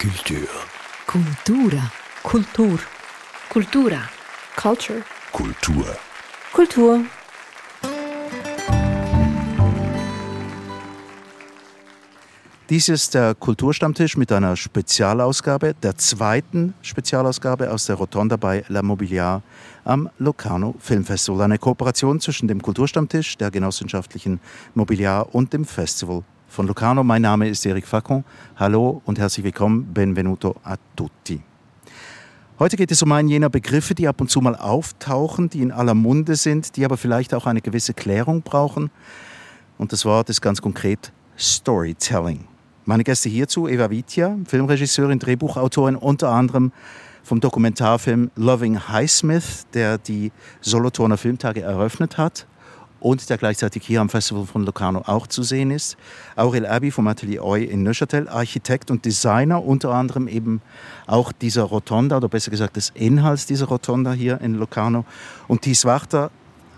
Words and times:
Kultur. 0.00 0.48
Kultura. 1.08 1.90
Kultur. 2.22 2.78
Kultura. 3.48 4.08
Culture. 4.54 5.02
Kultur. 5.32 5.86
Kultur. 6.52 7.04
Dies 12.70 12.88
ist 12.88 13.14
der 13.14 13.34
Kulturstammtisch 13.34 14.16
mit 14.16 14.30
einer 14.30 14.54
Spezialausgabe, 14.54 15.74
der 15.74 15.96
zweiten 15.96 16.74
Spezialausgabe 16.82 17.68
aus 17.72 17.86
der 17.86 17.96
Rotonda 17.96 18.36
bei 18.36 18.64
La 18.68 18.82
Mobiliar 18.82 19.42
am 19.84 20.08
Locarno 20.18 20.76
Filmfestival. 20.78 21.40
Eine 21.40 21.58
Kooperation 21.58 22.20
zwischen 22.20 22.46
dem 22.46 22.62
Kulturstammtisch, 22.62 23.36
der 23.36 23.50
genossenschaftlichen 23.50 24.38
Mobiliar 24.74 25.34
und 25.34 25.52
dem 25.52 25.64
Festival 25.64 26.22
von 26.48 26.66
Locarno. 26.66 27.04
Mein 27.04 27.22
Name 27.22 27.48
ist 27.48 27.64
Eric 27.66 27.86
Facon. 27.86 28.24
Hallo 28.56 29.02
und 29.04 29.18
herzlich 29.18 29.44
willkommen. 29.44 29.92
Benvenuto 29.92 30.56
a 30.64 30.76
tutti. 30.96 31.40
Heute 32.58 32.76
geht 32.76 32.90
es 32.90 33.02
um 33.02 33.12
einen 33.12 33.28
jener 33.28 33.50
Begriffe, 33.50 33.94
die 33.94 34.08
ab 34.08 34.20
und 34.20 34.30
zu 34.30 34.40
mal 34.40 34.56
auftauchen, 34.56 35.48
die 35.50 35.62
in 35.62 35.70
aller 35.70 35.94
Munde 35.94 36.34
sind, 36.34 36.76
die 36.76 36.84
aber 36.84 36.96
vielleicht 36.96 37.34
auch 37.34 37.46
eine 37.46 37.60
gewisse 37.60 37.94
Klärung 37.94 38.42
brauchen. 38.42 38.90
Und 39.76 39.92
das 39.92 40.04
Wort 40.04 40.28
ist 40.30 40.40
ganz 40.40 40.60
konkret 40.60 41.12
Storytelling. 41.38 42.44
Meine 42.84 43.04
Gäste 43.04 43.28
hierzu, 43.28 43.68
Eva 43.68 43.90
Vitia, 43.90 44.36
Filmregisseurin, 44.46 45.18
Drehbuchautorin, 45.18 45.94
unter 45.94 46.30
anderem 46.30 46.72
vom 47.22 47.40
Dokumentarfilm 47.40 48.30
Loving 48.34 48.88
Highsmith, 48.88 49.66
der 49.74 49.98
die 49.98 50.32
Solothurner 50.62 51.18
Filmtage 51.18 51.60
eröffnet 51.60 52.16
hat 52.16 52.46
und 53.00 53.28
der 53.30 53.38
gleichzeitig 53.38 53.86
hier 53.86 54.00
am 54.00 54.08
Festival 54.08 54.46
von 54.46 54.64
Locarno 54.64 55.02
auch 55.06 55.26
zu 55.26 55.42
sehen 55.42 55.70
ist. 55.70 55.96
Aurel 56.36 56.66
Abbey 56.66 56.90
vom 56.90 57.06
Atelier 57.06 57.44
Oi 57.44 57.64
in 57.64 57.82
Neuchâtel, 57.82 58.28
Architekt 58.28 58.90
und 58.90 59.04
Designer, 59.04 59.64
unter 59.64 59.94
anderem 59.94 60.28
eben 60.28 60.60
auch 61.06 61.32
dieser 61.32 61.62
Rotonda, 61.62 62.16
oder 62.16 62.28
besser 62.28 62.50
gesagt 62.50 62.76
des 62.76 62.90
Inhalts 62.94 63.46
dieser 63.46 63.66
Rotonda 63.66 64.12
hier 64.12 64.40
in 64.40 64.54
Locarno. 64.54 65.04
Und 65.46 65.62
Thies 65.62 65.84
Wachter, 65.84 66.30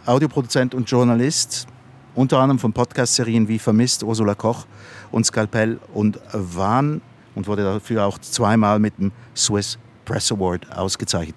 Audioproduzent 0.07 0.75
und 0.75 0.91
Journalist, 0.91 1.67
unter 2.15 2.39
anderem 2.39 2.59
von 2.59 2.73
Podcast-Serien 2.73 3.49
wie 3.49 3.59
Vermisst, 3.59 4.03
Ursula 4.03 4.35
Koch 4.35 4.67
und 5.11 5.25
Skalpell 5.25 5.79
und 5.95 6.19
Wahn 6.33 7.01
und 7.35 7.47
wurde 7.47 7.63
dafür 7.63 8.05
auch 8.05 8.19
zweimal 8.19 8.79
mit 8.79 8.99
dem 8.99 9.13
Swiss 9.37 9.79
Press 10.05 10.33
Award 10.33 10.71
ausgezeichnet. 10.77 11.37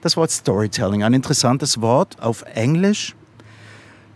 Das 0.00 0.16
Wort 0.16 0.30
Storytelling, 0.30 1.02
ein 1.02 1.14
interessantes 1.14 1.80
Wort 1.80 2.20
auf 2.20 2.42
Englisch. 2.54 3.14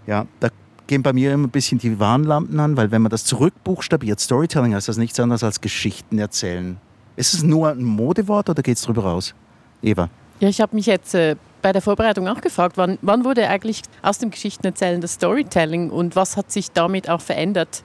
Ja, 0.07 0.27
da 0.41 0.49
gehen 0.87 1.03
bei 1.03 1.13
mir 1.13 1.33
immer 1.33 1.47
ein 1.47 1.51
bisschen 1.51 1.79
die 1.79 1.99
Warnlampen 1.99 2.59
an, 2.61 2.77
weil 2.77 2.91
wenn 2.91 3.03
man 3.03 3.11
das 3.11 3.25
zurückbuchstabiert, 3.25 4.21
Storytelling 4.21 4.75
heißt 4.75 4.89
das 4.89 4.97
nichts 4.97 5.19
anderes 5.21 5.43
als 5.45 5.61
Geschichten 5.61 6.19
erzählen. 6.19 6.77
Ist 7.17 7.35
es 7.35 7.43
nur 7.43 7.71
ein 7.71 7.83
Modewort 7.83 8.51
oder 8.51 8.63
geht 8.63 8.77
es 8.77 8.83
darüber 8.83 9.05
raus? 9.05 9.35
Eva? 9.83 10.09
Ja, 10.41 10.49
ich 10.49 10.61
habe 10.61 10.75
mich 10.75 10.87
jetzt 10.87 11.15
äh, 11.15 11.37
bei 11.61 11.73
der 11.73 11.83
Vorbereitung 11.83 12.27
auch 12.27 12.41
gefragt, 12.41 12.77
wann, 12.77 12.99
wann 13.03 13.25
wurde 13.25 13.49
eigentlich 13.49 13.83
aus 14.03 14.19
dem 14.19 14.31
Geschichtenerzählen 14.31 15.01
das 15.01 15.15
Storytelling 15.15 15.91
und 15.91 16.17
was 16.17 16.37
hat 16.37 16.51
sich 16.51 16.73
damit 16.73 17.09
auch 17.09 17.21
verändert? 17.21 17.85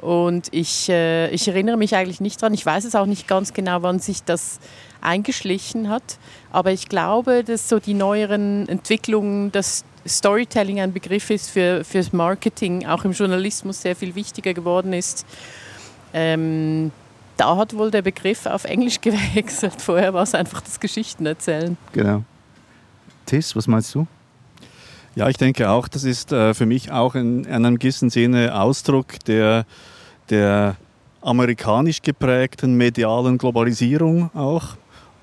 Und 0.00 0.48
ich, 0.52 0.88
äh, 0.90 1.30
ich 1.30 1.48
erinnere 1.48 1.76
mich 1.76 1.96
eigentlich 1.96 2.20
nicht 2.20 2.40
dran. 2.40 2.52
Ich 2.52 2.66
weiß 2.66 2.84
es 2.84 2.94
auch 2.94 3.06
nicht 3.06 3.26
ganz 3.26 3.54
genau, 3.54 3.82
wann 3.82 3.98
sich 3.98 4.22
das 4.22 4.60
eingeschlichen 5.00 5.88
hat. 5.88 6.18
Aber 6.52 6.70
ich 6.70 6.88
glaube, 6.88 7.44
dass 7.44 7.68
so 7.68 7.78
die 7.78 7.94
neueren 7.94 8.68
Entwicklungen, 8.68 9.52
dass 9.52 9.84
Storytelling 10.06 10.80
ein 10.80 10.92
Begriff 10.92 11.30
ist 11.30 11.50
für, 11.50 11.84
fürs 11.84 12.12
Marketing, 12.12 12.86
auch 12.86 13.04
im 13.04 13.12
Journalismus 13.12 13.82
sehr 13.82 13.96
viel 13.96 14.14
wichtiger 14.14 14.54
geworden 14.54 14.92
ist. 14.92 15.26
Ähm, 16.12 16.92
da 17.36 17.56
hat 17.56 17.76
wohl 17.76 17.90
der 17.90 18.02
Begriff 18.02 18.46
auf 18.46 18.64
Englisch 18.64 19.00
gewechselt. 19.00 19.80
Vorher 19.80 20.14
war 20.14 20.22
es 20.22 20.34
einfach 20.34 20.60
das 20.60 20.80
Geschichtenerzählen. 20.80 21.76
Genau. 21.92 22.24
Tis, 23.26 23.54
was 23.56 23.66
meinst 23.66 23.94
du? 23.94 24.06
Ja, 25.14 25.28
ich 25.28 25.36
denke 25.36 25.70
auch, 25.70 25.88
das 25.88 26.04
ist 26.04 26.30
äh, 26.32 26.52
für 26.52 26.66
mich 26.66 26.92
auch 26.92 27.14
in, 27.14 27.44
in 27.44 27.66
einem 27.66 27.78
gewissen 27.78 28.10
Sinne 28.10 28.54
Ausdruck 28.60 29.18
der, 29.26 29.64
der 30.28 30.76
amerikanisch 31.22 32.02
geprägten 32.02 32.74
medialen 32.76 33.38
Globalisierung 33.38 34.30
auch. 34.34 34.76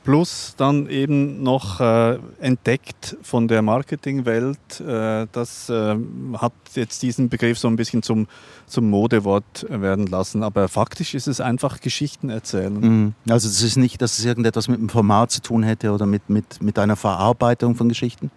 Plus 0.04 0.56
dann 0.58 0.90
eben 0.90 1.44
noch 1.44 1.80
äh, 1.80 2.20
entdeckt 2.42 3.16
von 3.22 3.48
der 3.48 3.62
Marketingwelt. 3.62 4.82
Äh, 4.82 5.28
das 5.32 5.70
äh, 5.70 5.96
hat 6.38 6.54
jetzt 6.76 7.02
diesen 7.04 7.30
Begriff 7.30 7.58
so 7.58 7.70
ein 7.70 7.78
bisschen 7.78 8.04
zum, 8.04 8.28
zum 8.66 8.90
Modewort 8.90 9.66
werden 9.70 10.08
lassen. 10.08 10.44
Aber 10.44 10.68
faktisch 10.68 11.14
ist 11.14 11.28
es 11.28 11.40
einfach 11.40 11.80
Geschichten 11.80 12.30
erzählen. 12.30 12.74
Mhm. 12.74 13.14
Also 13.30 13.48
es 13.48 13.62
ist 13.62 13.78
nicht, 13.78 14.02
dass 14.02 14.20
es 14.20 14.26
irgendetwas 14.26 14.68
mit 14.68 14.80
dem 14.80 14.90
Format 14.90 15.32
zu 15.32 15.42
tun 15.42 15.64
hätte 15.64 15.92
oder 15.92 16.06
mit, 16.06 16.30
mit, 16.30 16.62
mit 16.62 16.78
einer 16.80 16.98
Verarbeitung 16.98 17.76
von 17.76 17.88
Geschichten? 17.88 18.30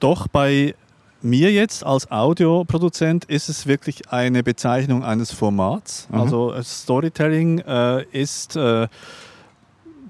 Doch 0.00 0.28
bei 0.28 0.74
mir 1.22 1.50
jetzt 1.50 1.84
als 1.84 2.10
Audioproduzent 2.10 3.24
ist 3.24 3.48
es 3.48 3.66
wirklich 3.66 4.10
eine 4.10 4.42
Bezeichnung 4.42 5.02
eines 5.02 5.32
Formats. 5.32 6.08
Mhm. 6.10 6.20
Also 6.20 6.54
Storytelling 6.62 7.60
äh, 7.60 8.04
ist 8.12 8.56
äh, 8.56 8.88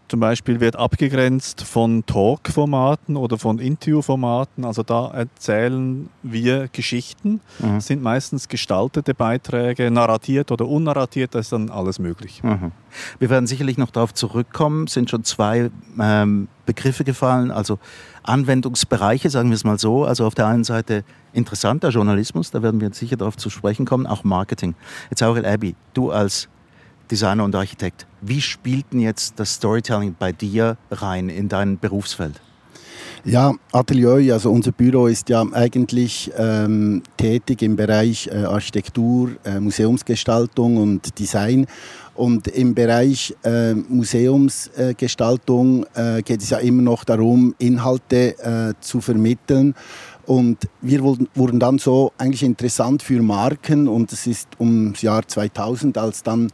zum 0.09 0.21
Beispiel 0.21 0.61
wird 0.61 0.77
abgegrenzt 0.77 1.63
von 1.63 2.07
Talk-Formaten 2.07 3.17
oder 3.17 3.39
von 3.39 3.59
Interview-Formaten. 3.59 4.65
Also 4.65 4.85
da 4.85 5.11
erzählen 5.11 6.09
wir 6.23 6.69
Geschichten. 6.69 7.41
Mhm. 7.59 7.81
Sind 7.81 8.03
meistens 8.03 8.49
gestaltete 8.49 9.15
Beiträge, 9.15 9.91
narratiert 9.91 10.53
oder 10.53 10.69
unnarratiert, 10.69 11.35
da 11.35 11.41
ist 11.41 11.53
dann 11.53 11.71
alles 11.71 11.99
möglich. 11.99 12.43
Mhm. 12.45 12.71
Wir 13.19 13.31
werden 13.31 13.49
sicherlich 13.49 13.79
noch 13.79 13.91
darauf 13.91 14.15
zurückkommen. 14.15 14.85
Es 14.85 14.93
sind 14.93 15.11
schon 15.11 15.25
zwei 15.25 15.71
ähm, 16.01 16.49
Begriffe 16.67 17.03
gefallen, 17.03 17.51
also 17.51 17.79
Anwendungsbereiche, 18.23 19.29
sagen 19.31 19.51
wir 19.51 19.57
es 19.57 19.65
mal 19.65 19.79
so. 19.79 20.05
Also 20.05 20.25
auf 20.25 20.35
der 20.35 20.47
einen 20.47 20.65
Seite 20.65 21.05
interessanter 21.33 21.89
Journalismus, 21.89 22.51
da 22.53 22.63
werden 22.63 22.81
wir 22.81 22.93
sicher 22.93 23.17
darauf 23.17 23.37
zu 23.37 23.51
sprechen 23.51 23.87
kommen, 23.87 24.07
auch 24.07 24.25
Marketing. 24.25 24.75
Jetzt 25.11 25.23
Aurel 25.23 25.45
Abbey, 25.45 25.75
du 25.95 26.11
als 26.11 26.49
Designer 27.11 27.45
und 27.45 27.55
Architekt, 27.55 28.07
wie 28.21 28.41
spielt 28.41 28.93
denn 28.93 29.01
jetzt 29.01 29.39
das 29.39 29.55
Storytelling 29.55 30.17
bei 30.19 30.33
dir 30.33 30.77
rein 30.91 31.29
in 31.29 31.49
dein 31.49 31.79
Berufsfeld? 31.79 32.41
Ja, 33.25 33.55
Atelier, 33.73 34.35
also 34.35 34.53
unser 34.53 34.71
Büro 34.71 35.09
ist 35.09 35.29
ja 35.29 35.45
eigentlich 35.53 36.31
ähm, 36.39 37.03
tätig 37.17 37.63
im 37.63 37.75
Bereich 37.75 38.29
äh, 38.29 38.45
Architektur, 38.45 39.31
äh, 39.45 39.59
Museumsgestaltung 39.59 40.77
und 40.77 41.19
Design. 41.19 41.67
Und 42.15 42.47
im 42.47 42.75
Bereich 42.75 43.35
äh, 43.43 43.75
Museumsgestaltung 43.75 45.85
geht 46.25 46.41
es 46.41 46.49
ja 46.49 46.59
immer 46.59 46.81
noch 46.81 47.05
darum, 47.05 47.55
Inhalte 47.59 48.39
äh, 48.39 48.73
zu 48.81 49.03
vermitteln. 49.03 49.75
Und 50.25 50.67
wir 50.81 51.03
wurden 51.03 51.61
dann 51.61 51.79
so 51.79 52.13
eigentlich 52.19 52.43
interessant 52.43 53.03
für 53.03 53.21
Marken 53.23 53.87
und 53.87 54.13
es 54.13 54.27
ist 54.27 54.49
ums 54.59 55.03
Jahr 55.03 55.27
2000, 55.27 55.99
als 55.99 56.25
dann 56.25 56.51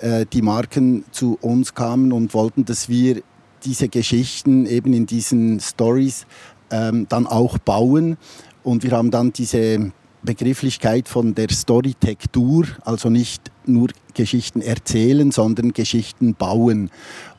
äh, 0.00 0.26
die 0.32 0.42
Marken 0.42 1.04
zu 1.10 1.38
uns 1.40 1.74
kamen 1.74 2.12
und 2.12 2.34
wollten, 2.34 2.64
dass 2.64 2.88
wir 2.88 3.22
diese 3.64 3.88
Geschichten 3.88 4.66
eben 4.66 4.92
in 4.92 5.06
diesen 5.06 5.60
Stories 5.60 6.26
ähm, 6.70 7.06
dann 7.08 7.26
auch 7.26 7.58
bauen. 7.58 8.16
Und 8.62 8.82
wir 8.82 8.92
haben 8.92 9.10
dann 9.10 9.32
diese 9.32 9.92
Begrifflichkeit 10.22 11.08
von 11.08 11.34
der 11.34 11.50
Storytektur, 11.50 12.66
also 12.84 13.10
nicht 13.10 13.50
nur 13.66 13.88
Geschichten 14.14 14.62
erzählen, 14.62 15.30
sondern 15.30 15.72
Geschichten 15.72 16.34
bauen. 16.34 16.90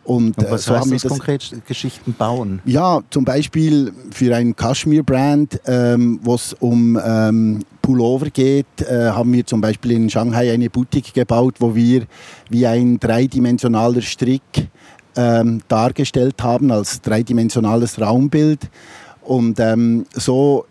Und, 0.06 0.38
und 0.38 0.52
was 0.52 0.66
so 0.66 0.76
heißt 0.76 0.92
das, 0.92 1.02
das 1.02 1.12
konkret, 1.12 1.66
Geschichten 1.68 2.14
bauen? 2.14 2.62
Ja, 2.66 3.02
zum 3.10 3.26
Beispiel 3.26 3.92
für 4.12 4.36
ein 4.36 4.56
Kashmir-Brand, 4.56 5.60
ähm, 5.66 6.20
wo 6.22 6.36
es 6.36 6.54
um 6.54 7.00
ähm, 7.04 7.64
Pullover 7.82 8.30
geht, 8.30 8.68
äh, 8.82 9.10
haben 9.10 9.34
wir 9.34 9.46
zum 9.46 9.62
Beispiel 9.62 9.94
in 9.94 10.10
Shanghai 10.10 10.54
eine 10.54 10.70
Boutique 10.70 11.14
gebaut, 11.14 11.56
wo 11.60 11.74
wir 11.74 12.04
wie 12.50 12.68
ein 12.68 13.00
dreidimensionaler 13.00 14.02
Strick 14.02 14.70
ähm, 15.16 15.62
dargestellt 15.68 16.42
haben, 16.44 16.72
als 16.72 17.02
dreidimensionales 17.02 18.00
Raumbild. 18.00 18.70
Und 19.24 19.60
ähm, 19.60 20.06
so 20.14 20.66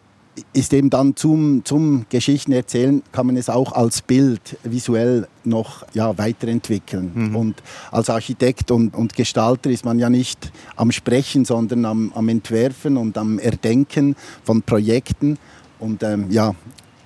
ist 0.52 0.72
eben 0.72 0.90
dann 0.90 1.16
zum, 1.16 1.64
zum 1.64 2.06
Geschichtenerzählen, 2.08 3.02
kann 3.12 3.26
man 3.26 3.36
es 3.36 3.48
auch 3.48 3.72
als 3.72 4.02
Bild 4.02 4.58
visuell 4.62 5.28
noch 5.44 5.84
ja, 5.94 6.16
weiterentwickeln. 6.18 7.12
Mhm. 7.14 7.36
Und 7.36 7.62
als 7.90 8.10
Architekt 8.10 8.70
und, 8.70 8.94
und 8.94 9.14
Gestalter 9.14 9.70
ist 9.70 9.84
man 9.84 9.98
ja 9.98 10.10
nicht 10.10 10.52
am 10.76 10.90
Sprechen, 10.92 11.44
sondern 11.44 11.84
am, 11.84 12.12
am 12.14 12.28
Entwerfen 12.28 12.96
und 12.96 13.16
am 13.18 13.38
Erdenken 13.38 14.16
von 14.42 14.62
Projekten. 14.62 15.38
Und 15.78 16.02
ähm, 16.02 16.30
ja, 16.30 16.54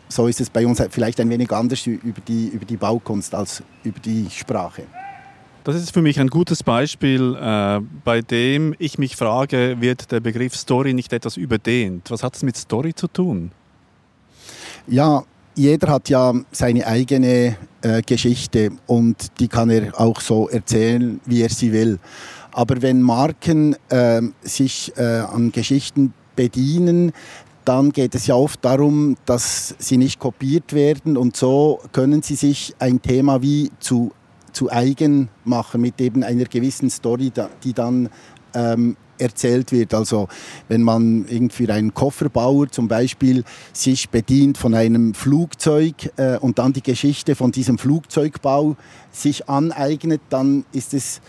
so 0.09 0.27
ist 0.27 0.41
es 0.41 0.51
bei 0.51 0.67
uns 0.67 0.83
vielleicht 0.91 1.21
ein 1.21 1.29
wenig 1.29 1.53
anders 1.53 1.87
über 1.87 2.21
die, 2.27 2.49
über 2.49 2.65
die 2.65 2.77
Baukunst 2.77 3.35
als 3.35 3.63
über 3.85 4.01
die 4.01 4.27
Sprache. 4.31 4.85
Das 5.65 5.77
ist 5.77 5.93
für 5.93 6.03
mich 6.03 6.19
ein 6.19 6.29
gutes 6.29 6.63
Beispiel, 6.63 7.37
äh, 7.39 7.81
bei 8.05 8.23
dem 8.23 8.75
ich 8.79 8.99
mich 8.99 9.17
frage, 9.17 9.77
wird 9.81 10.11
der 10.11 10.21
Begriff 10.21 10.57
Story 10.57 10.95
nicht 10.95 11.13
etwas 11.13 11.37
überdehnt? 11.37 12.11
Was 12.11 12.23
hat 12.23 12.37
es 12.37 12.43
mit 12.43 12.57
Story 12.57 12.95
zu 12.95 13.07
tun? 13.07 13.51
Ja, 14.87 15.25
jeder 15.55 15.89
hat 15.93 16.09
ja 16.09 16.33
seine 16.53 16.87
eigene 16.87 17.57
äh, 17.83 18.01
Geschichte 18.03 18.71
und 18.87 19.39
die 19.41 19.49
kann 19.49 19.69
er 19.69 20.01
auch 20.01 20.21
so 20.21 20.49
erzählen, 20.49 21.21
wie 21.27 21.43
er 21.43 21.51
sie 21.51 21.73
will. 21.73 21.99
Aber 22.53 22.81
wenn 22.81 23.03
Marken 23.03 23.77
äh, 23.89 24.23
sich 24.43 24.93
äh, 24.97 25.03
an 25.03 25.53
Geschichten 25.53 26.15
bedienen, 26.37 27.13
dann 27.65 27.91
geht 27.91 28.15
es 28.15 28.27
ja 28.27 28.35
oft 28.35 28.65
darum, 28.65 29.17
dass 29.27 29.75
sie 29.79 29.99
nicht 29.99 30.19
kopiert 30.19 30.73
werden 30.73 31.19
und 31.19 31.37
so 31.37 31.81
können 31.93 32.23
sie 32.23 32.37
sich 32.37 32.75
ein 32.79 33.03
Thema 33.03 33.43
wie 33.43 33.71
zu, 33.79 34.13
zu 34.53 34.71
eigen 34.71 35.29
machen 35.45 35.81
mit 35.81 36.01
eben 36.01 36.23
einer 36.23 36.45
gewissen 36.45 36.91
Story, 36.91 37.33
die 37.63 37.73
dann 37.73 38.09
ähm, 38.55 38.97
erzählt 39.19 39.73
wird. 39.73 39.95
Also 39.95 40.29
wenn 40.69 40.83
man 40.83 41.27
irgendwie 41.29 41.71
einen 41.71 41.95
Kofferbauer 41.95 42.69
zum 42.71 42.89
Beispiel 42.89 43.45
sich 43.73 44.09
bedient 44.11 44.59
von 44.59 44.75
einem 44.75 45.15
Flugzeug 45.15 46.13
äh, 46.17 46.39
und 46.39 46.59
dann 46.59 46.73
die 46.73 46.83
Geschichte 46.83 47.35
von 47.35 47.53
diesem 47.53 47.79
Flugzeugbau 47.79 48.77
sich 49.11 49.49
aneignet, 49.49 50.21
dann 50.31 50.65
ist 50.73 50.95
es 50.95 51.21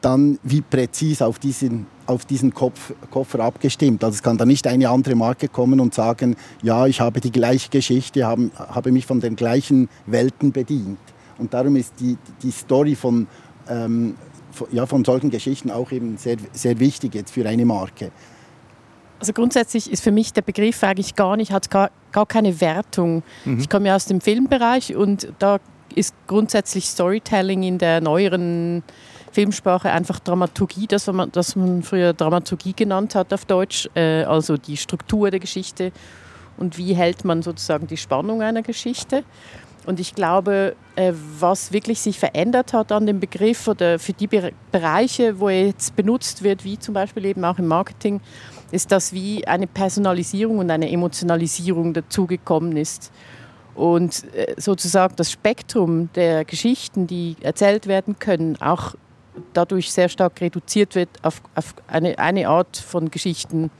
dann 0.00 0.38
wie 0.42 0.62
präzise 0.62 1.26
auf 1.26 1.38
diesen, 1.38 1.86
auf 2.06 2.24
diesen 2.24 2.54
Kopf, 2.54 2.94
Koffer 3.10 3.40
abgestimmt. 3.40 4.02
Also 4.02 4.14
es 4.14 4.22
kann 4.22 4.38
da 4.38 4.46
nicht 4.46 4.66
eine 4.66 4.88
andere 4.88 5.14
Marke 5.14 5.48
kommen 5.48 5.78
und 5.78 5.94
sagen, 5.94 6.36
ja, 6.62 6.86
ich 6.86 7.00
habe 7.02 7.20
die 7.20 7.32
gleiche 7.32 7.68
Geschichte, 7.68 8.26
habe, 8.26 8.50
habe 8.56 8.92
mich 8.92 9.04
von 9.04 9.20
den 9.20 9.36
gleichen 9.36 9.88
Welten 10.06 10.52
bedient. 10.52 10.98
Und 11.40 11.54
darum 11.54 11.76
ist 11.76 11.94
die, 11.98 12.16
die 12.42 12.50
Story 12.50 12.94
von, 12.94 13.26
ähm, 13.68 14.14
ja, 14.70 14.86
von 14.86 15.04
solchen 15.04 15.30
Geschichten 15.30 15.70
auch 15.70 15.90
eben 15.90 16.16
sehr, 16.16 16.36
sehr 16.52 16.78
wichtig 16.78 17.14
jetzt 17.14 17.32
für 17.32 17.48
eine 17.48 17.64
Marke. 17.64 18.10
Also 19.18 19.32
grundsätzlich 19.32 19.90
ist 19.90 20.02
für 20.02 20.12
mich 20.12 20.32
der 20.32 20.42
Begriff 20.42 20.82
eigentlich 20.82 21.14
gar 21.14 21.36
nicht, 21.36 21.52
hat 21.52 21.70
gar, 21.70 21.90
gar 22.12 22.26
keine 22.26 22.60
Wertung. 22.60 23.22
Mhm. 23.44 23.58
Ich 23.58 23.68
komme 23.68 23.88
ja 23.88 23.96
aus 23.96 24.06
dem 24.06 24.20
Filmbereich 24.20 24.94
und 24.94 25.32
da 25.38 25.58
ist 25.94 26.14
grundsätzlich 26.26 26.86
Storytelling 26.86 27.62
in 27.62 27.78
der 27.78 28.00
neueren 28.00 28.82
Filmsprache 29.32 29.90
einfach 29.90 30.20
Dramaturgie, 30.20 30.86
das 30.86 31.06
man, 31.06 31.30
das 31.32 31.56
man 31.56 31.82
früher 31.82 32.12
Dramaturgie 32.12 32.72
genannt 32.72 33.14
hat 33.14 33.32
auf 33.32 33.44
Deutsch, 33.44 33.88
äh, 33.94 34.24
also 34.24 34.56
die 34.56 34.76
Struktur 34.76 35.30
der 35.30 35.40
Geschichte 35.40 35.92
und 36.56 36.78
wie 36.78 36.94
hält 36.94 37.24
man 37.24 37.42
sozusagen 37.42 37.86
die 37.86 37.96
Spannung 37.96 38.42
einer 38.42 38.62
Geschichte. 38.62 39.24
Und 39.90 39.98
ich 39.98 40.14
glaube, 40.14 40.76
äh, 40.94 41.12
was 41.40 41.72
wirklich 41.72 42.00
sich 42.00 42.16
verändert 42.16 42.72
hat 42.72 42.92
an 42.92 43.06
dem 43.06 43.18
Begriff 43.18 43.66
oder 43.66 43.98
für 43.98 44.12
die 44.12 44.28
Bereiche, 44.70 45.40
wo 45.40 45.48
er 45.48 45.66
jetzt 45.66 45.96
benutzt 45.96 46.44
wird, 46.44 46.64
wie 46.64 46.78
zum 46.78 46.94
Beispiel 46.94 47.24
eben 47.24 47.44
auch 47.44 47.58
im 47.58 47.66
Marketing, 47.66 48.20
ist, 48.70 48.92
dass 48.92 49.12
wie 49.12 49.44
eine 49.48 49.66
Personalisierung 49.66 50.58
und 50.58 50.70
eine 50.70 50.88
Emotionalisierung 50.88 51.92
dazugekommen 51.92 52.76
ist. 52.76 53.10
Und 53.74 54.32
äh, 54.32 54.54
sozusagen 54.58 55.16
das 55.16 55.32
Spektrum 55.32 56.08
der 56.14 56.44
Geschichten, 56.44 57.08
die 57.08 57.34
erzählt 57.40 57.88
werden 57.88 58.16
können, 58.20 58.62
auch 58.62 58.94
dadurch 59.54 59.90
sehr 59.90 60.08
stark 60.08 60.40
reduziert 60.40 60.94
wird 60.94 61.08
auf, 61.22 61.42
auf 61.56 61.74
eine, 61.88 62.16
eine 62.16 62.48
Art 62.48 62.76
von 62.76 63.10
Geschichten, 63.10 63.72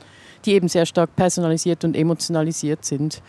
die 0.43 0.55
eben 0.55 0.67
sehr 0.67 0.85
stark 0.85 1.15
personalisiert 1.15 1.85
und 1.85 1.95
emotionalisiert 1.95 2.83
sind. 2.83 3.21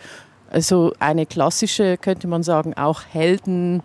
Also 0.53 0.93
eine 0.99 1.25
klassische, 1.25 1.97
könnte 1.97 2.27
man 2.27 2.43
sagen, 2.43 2.75
auch 2.75 3.01
Helden, 3.09 3.81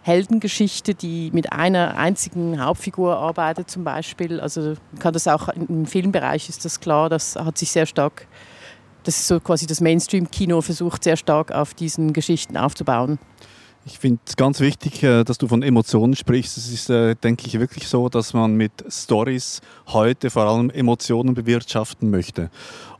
Heldengeschichte, 0.00 0.94
die 0.94 1.30
mit 1.34 1.52
einer 1.52 1.98
einzigen 1.98 2.64
Hauptfigur 2.64 3.18
arbeitet 3.18 3.70
zum 3.70 3.84
Beispiel. 3.84 4.40
Also 4.40 4.74
man 4.92 5.00
kann 5.00 5.12
das 5.12 5.28
auch 5.28 5.48
im 5.48 5.84
Filmbereich 5.84 6.48
ist 6.48 6.64
das 6.64 6.80
klar, 6.80 7.10
das 7.10 7.36
hat 7.36 7.58
sich 7.58 7.70
sehr 7.70 7.84
stark, 7.84 8.26
das 9.04 9.18
ist 9.18 9.28
so 9.28 9.38
quasi 9.38 9.66
das 9.66 9.82
Mainstream-Kino 9.82 10.62
versucht 10.62 11.04
sehr 11.04 11.18
stark 11.18 11.52
auf 11.52 11.74
diesen 11.74 12.14
Geschichten 12.14 12.56
aufzubauen. 12.56 13.18
Ich 13.84 13.98
finde 13.98 14.20
es 14.26 14.36
ganz 14.36 14.60
wichtig, 14.60 15.02
äh, 15.02 15.24
dass 15.24 15.36
du 15.36 15.46
von 15.46 15.62
Emotionen 15.62 16.16
sprichst. 16.16 16.56
Es 16.56 16.72
ist, 16.72 16.88
äh, 16.88 17.16
denke 17.16 17.46
ich, 17.46 17.60
wirklich 17.60 17.86
so, 17.86 18.08
dass 18.08 18.32
man 18.32 18.54
mit 18.54 18.72
Stories 18.88 19.60
heute 19.88 20.30
vor 20.30 20.44
allem 20.44 20.70
Emotionen 20.70 21.34
bewirtschaften 21.34 22.10
möchte. 22.10 22.50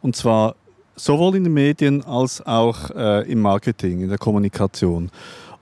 Und 0.03 0.15
zwar 0.15 0.57
sowohl 0.99 1.37
in 1.37 1.45
den 1.45 1.55
Medien 1.55 2.05
als 2.05 2.45
auch 2.47 2.91
äh, 2.91 3.31
im 3.31 3.41
Marketing, 3.41 4.03
in 4.03 4.09
der 4.09 4.19
Kommunikation. 4.19 5.11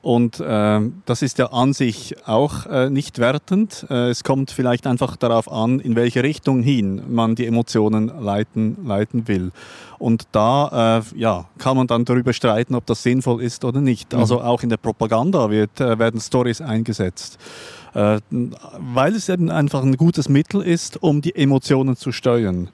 Und 0.06 0.38
äh, 0.38 0.80
das 1.04 1.22
ist 1.22 1.38
ja 1.38 1.46
an 1.46 1.72
sich 1.72 2.14
auch 2.28 2.66
äh, 2.66 2.90
nicht 2.90 3.18
wertend. 3.18 3.86
Äh, 3.90 4.10
es 4.10 4.22
kommt 4.22 4.52
vielleicht 4.52 4.86
einfach 4.86 5.16
darauf 5.16 5.50
an, 5.50 5.80
in 5.80 5.96
welche 5.96 6.22
Richtung 6.22 6.62
hin 6.62 7.02
man 7.08 7.34
die 7.34 7.44
Emotionen 7.44 8.12
leiten, 8.20 8.76
leiten 8.86 9.26
will. 9.26 9.50
Und 9.98 10.28
da 10.30 11.00
äh, 11.00 11.18
ja, 11.18 11.46
kann 11.58 11.76
man 11.76 11.88
dann 11.88 12.04
darüber 12.04 12.32
streiten, 12.32 12.76
ob 12.76 12.86
das 12.86 13.02
sinnvoll 13.02 13.42
ist 13.42 13.64
oder 13.64 13.80
nicht. 13.80 14.12
Mhm. 14.12 14.20
Also 14.20 14.40
auch 14.42 14.62
in 14.62 14.68
der 14.68 14.76
Propaganda 14.76 15.50
wird, 15.50 15.80
äh, 15.80 15.98
werden 15.98 16.20
Stories 16.20 16.60
eingesetzt. 16.60 17.38
Äh, 17.92 18.20
weil 18.30 19.16
es 19.16 19.28
eben 19.28 19.50
einfach 19.50 19.82
ein 19.82 19.96
gutes 19.96 20.28
Mittel 20.28 20.62
ist, 20.62 21.02
um 21.02 21.20
die 21.20 21.34
Emotionen 21.34 21.96
zu 21.96 22.12
steuern. 22.12 22.68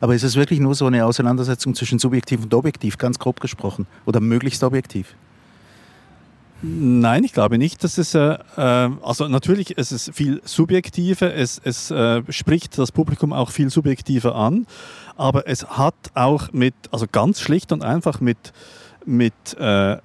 Aber 0.00 0.14
ist 0.14 0.22
es 0.22 0.36
wirklich 0.36 0.60
nur 0.60 0.74
so 0.74 0.86
eine 0.86 1.04
Auseinandersetzung 1.04 1.74
zwischen 1.74 1.98
subjektiv 1.98 2.42
und 2.42 2.54
objektiv, 2.54 2.98
ganz 2.98 3.18
grob 3.18 3.40
gesprochen? 3.40 3.86
Oder 4.06 4.20
möglichst 4.20 4.62
objektiv? 4.62 5.14
Nein, 6.62 7.24
ich 7.24 7.32
glaube 7.32 7.56
nicht, 7.56 7.82
dass 7.84 7.96
es, 7.96 8.14
äh, 8.14 8.36
äh 8.56 8.90
also 9.02 9.28
natürlich 9.28 9.78
ist 9.78 9.92
es 9.92 10.10
viel 10.12 10.42
subjektiver, 10.44 11.34
es, 11.34 11.58
es 11.64 11.90
äh, 11.90 12.22
spricht 12.28 12.76
das 12.76 12.92
Publikum 12.92 13.32
auch 13.32 13.50
viel 13.50 13.70
subjektiver 13.70 14.34
an, 14.34 14.66
aber 15.16 15.48
es 15.48 15.66
hat 15.66 15.94
auch 16.12 16.52
mit, 16.52 16.74
also 16.90 17.06
ganz 17.10 17.40
schlicht 17.40 17.72
und 17.72 17.82
einfach 17.82 18.20
mit, 18.20 18.52
mit 19.06 19.32
äh, 19.58 19.96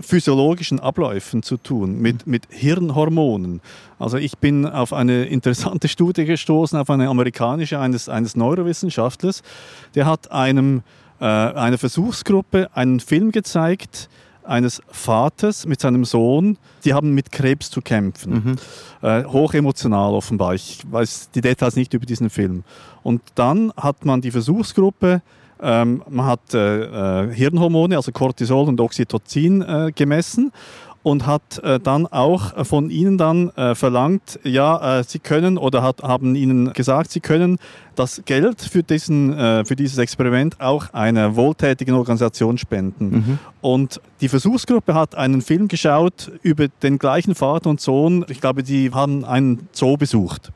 physiologischen 0.00 0.80
Abläufen 0.80 1.42
zu 1.42 1.56
tun, 1.56 2.00
mit, 2.00 2.26
mit 2.26 2.44
Hirnhormonen. 2.50 3.60
Also 3.98 4.16
ich 4.18 4.38
bin 4.38 4.66
auf 4.66 4.92
eine 4.92 5.24
interessante 5.24 5.88
Studie 5.96 6.24
gestoßen, 6.24 6.78
auf 6.78 6.90
eine 6.90 7.08
amerikanische 7.08 7.78
eines, 7.78 8.08
eines 8.08 8.36
Neurowissenschaftlers, 8.36 9.42
der 9.94 10.06
hat 10.06 10.30
einem, 10.30 10.82
äh, 11.20 11.24
einer 11.24 11.78
Versuchsgruppe 11.78 12.68
einen 12.74 13.00
Film 13.00 13.32
gezeigt, 13.32 14.08
eines 14.46 14.80
Vaters 14.88 15.66
mit 15.66 15.80
seinem 15.80 16.04
Sohn, 16.04 16.56
die 16.84 16.94
haben 16.94 17.14
mit 17.14 17.32
Krebs 17.32 17.70
zu 17.70 17.82
kämpfen. 17.82 18.32
Mhm. 19.02 19.06
Äh, 19.08 19.24
hochemotional 19.24 20.14
offenbar. 20.14 20.54
Ich 20.54 20.82
weiß 20.88 21.30
die 21.34 21.40
Details 21.40 21.76
nicht 21.76 21.94
über 21.94 22.06
diesen 22.06 22.30
Film. 22.30 22.64
Und 23.02 23.22
dann 23.34 23.72
hat 23.76 24.04
man 24.04 24.20
die 24.20 24.30
Versuchsgruppe 24.30 25.22
ähm, 25.62 26.02
man 26.08 26.26
hat 26.26 26.54
äh, 26.54 27.24
äh, 27.24 27.34
Hirnhormone, 27.34 27.96
also 27.96 28.12
Cortisol 28.12 28.68
und 28.68 28.80
Oxytocin 28.80 29.62
äh, 29.62 29.92
gemessen 29.94 30.52
und 31.06 31.24
hat 31.24 31.58
äh, 31.62 31.78
dann 31.78 32.08
auch 32.08 32.66
von 32.66 32.90
ihnen 32.90 33.16
dann 33.16 33.50
äh, 33.50 33.76
verlangt, 33.76 34.40
ja, 34.42 34.98
äh, 34.98 35.04
sie 35.04 35.20
können 35.20 35.56
oder 35.56 35.80
hat, 35.80 36.02
haben 36.02 36.34
ihnen 36.34 36.72
gesagt, 36.72 37.12
sie 37.12 37.20
können 37.20 37.58
das 37.94 38.22
Geld 38.24 38.60
für, 38.60 38.82
diesen, 38.82 39.32
für 39.64 39.74
dieses 39.74 39.96
Experiment 39.96 40.60
auch 40.60 40.92
einer 40.92 41.34
wohltätigen 41.34 41.94
Organisation 41.94 42.58
spenden. 42.58 43.10
Mhm. 43.10 43.38
Und 43.62 44.02
die 44.20 44.28
Versuchsgruppe 44.28 44.92
hat 44.92 45.14
einen 45.14 45.40
Film 45.40 45.68
geschaut 45.68 46.30
über 46.42 46.68
den 46.82 46.98
gleichen 46.98 47.34
Vater 47.34 47.70
und 47.70 47.80
Sohn. 47.80 48.26
Ich 48.28 48.42
glaube, 48.42 48.62
die 48.62 48.90
haben 48.92 49.24
einen 49.24 49.68
Zoo 49.72 49.96
besucht. 49.96 50.52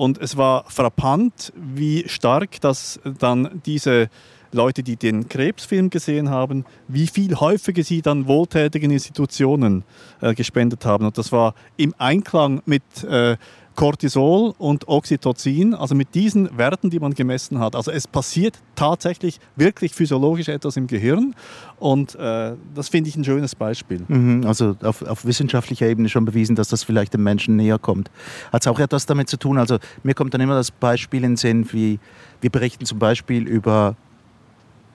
Und 0.00 0.16
es 0.16 0.38
war 0.38 0.64
frappant, 0.66 1.52
wie 1.54 2.08
stark 2.08 2.58
das 2.62 2.98
dann 3.18 3.60
diese 3.66 4.08
Leute, 4.50 4.82
die 4.82 4.96
den 4.96 5.28
Krebsfilm 5.28 5.90
gesehen 5.90 6.30
haben, 6.30 6.64
wie 6.88 7.06
viel 7.06 7.34
häufiger 7.34 7.84
sie 7.84 8.00
dann 8.00 8.26
wohltätigen 8.26 8.90
Institutionen 8.90 9.84
äh, 10.22 10.32
gespendet 10.32 10.86
haben. 10.86 11.04
Und 11.04 11.18
das 11.18 11.32
war 11.32 11.54
im 11.76 11.94
Einklang 11.98 12.62
mit 12.64 13.04
äh, 13.04 13.36
Cortisol 13.80 14.52
und 14.58 14.88
Oxytocin, 14.88 15.72
also 15.72 15.94
mit 15.94 16.14
diesen 16.14 16.58
Werten, 16.58 16.90
die 16.90 17.00
man 17.00 17.14
gemessen 17.14 17.60
hat. 17.60 17.74
Also 17.74 17.90
es 17.90 18.06
passiert 18.06 18.58
tatsächlich 18.74 19.40
wirklich 19.56 19.94
physiologisch 19.94 20.48
etwas 20.48 20.76
im 20.76 20.86
Gehirn 20.86 21.34
und 21.78 22.14
äh, 22.16 22.56
das 22.74 22.90
finde 22.90 23.08
ich 23.08 23.16
ein 23.16 23.24
schönes 23.24 23.54
Beispiel. 23.54 24.04
Mhm, 24.06 24.44
also 24.46 24.76
auf, 24.82 25.00
auf, 25.00 25.24
wissenschaftlicher 25.24 25.86
Ebene 25.86 26.10
schon 26.10 26.26
bewiesen, 26.26 26.56
dass 26.56 26.68
das 26.68 26.84
vielleicht 26.84 27.14
dem 27.14 27.22
Menschen 27.22 27.56
näher 27.56 27.78
kommt. 27.78 28.10
Hat 28.52 28.60
es 28.60 28.66
auch 28.66 28.78
etwas 28.78 29.06
damit 29.06 29.30
zu 29.30 29.38
tun, 29.38 29.56
also 29.56 29.78
mir 30.02 30.12
kommt 30.12 30.34
dann 30.34 30.42
immer 30.42 30.56
das 30.56 30.70
Beispiel 30.70 31.24
in 31.24 31.30
den 31.30 31.36
Sinn, 31.38 31.72
wie 31.72 31.98
wir 32.42 32.50
berichten 32.50 32.84
zum 32.84 32.98
Beispiel 32.98 33.48
über 33.48 33.96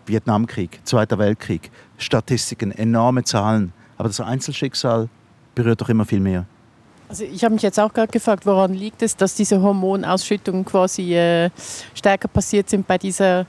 Vietnamkrieg, 0.06 0.82
Zweiter 0.84 1.18
Weltkrieg, 1.18 1.72
Statistiken, 1.98 2.70
enorme 2.70 3.24
Zahlen, 3.24 3.74
aber 3.98 4.10
das 4.10 4.20
Einzelschicksal 4.20 5.10
berührt 5.56 5.82
doch 5.82 5.90
immer 5.90 6.06
viel 6.06 6.20
mehr. 6.20 6.46
Also 7.08 7.24
ich 7.24 7.44
habe 7.44 7.54
mich 7.54 7.64
jetzt 7.64 7.80
auch 7.80 7.94
gerade 7.94 8.12
gefragt, 8.12 8.46
woran 8.46 8.74
liegt 8.74 9.02
es, 9.02 9.16
dass 9.16 9.36
diese 9.36 9.62
Hormonausschüttungen 9.62 10.66
quasi 10.66 11.16
äh, 11.16 11.50
stärker 11.94 12.28
passiert 12.28 12.70
sind 12.70 12.88
bei 12.88 12.98
dieser 12.98 13.46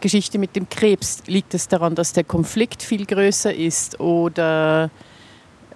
Geschichte 0.00 0.38
mit 0.38 0.54
dem 0.54 0.68
Krebs? 0.68 1.22
Liegt 1.26 1.54
es 1.54 1.66
daran, 1.68 1.94
dass 1.94 2.12
der 2.12 2.24
Konflikt 2.24 2.82
viel 2.82 3.04
größer 3.04 3.52
ist 3.52 3.98
oder 3.98 4.90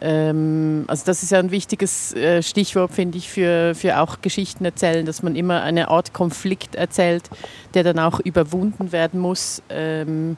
ähm, 0.01 0.85
also 0.87 1.05
das 1.05 1.23
ist 1.23 1.31
ja 1.31 1.39
ein 1.39 1.51
wichtiges 1.51 2.15
äh, 2.15 2.43
Stichwort, 2.43 2.93
finde 2.93 3.19
ich, 3.19 3.29
für, 3.29 3.75
für 3.75 3.99
auch 4.01 4.21
Geschichten 4.23 4.65
erzählen, 4.65 5.05
dass 5.05 5.23
man 5.23 5.37
immer 5.37 5.63
eine 5.63 5.89
Art 5.89 6.13
Konflikt 6.13 6.75
erzählt, 6.75 7.29
der 7.75 7.85
dann 7.85 7.99
auch 7.99 8.21
überwunden 8.21 8.93
werden 8.93 9.21
muss. 9.21 9.63
Ähm, 9.69 10.37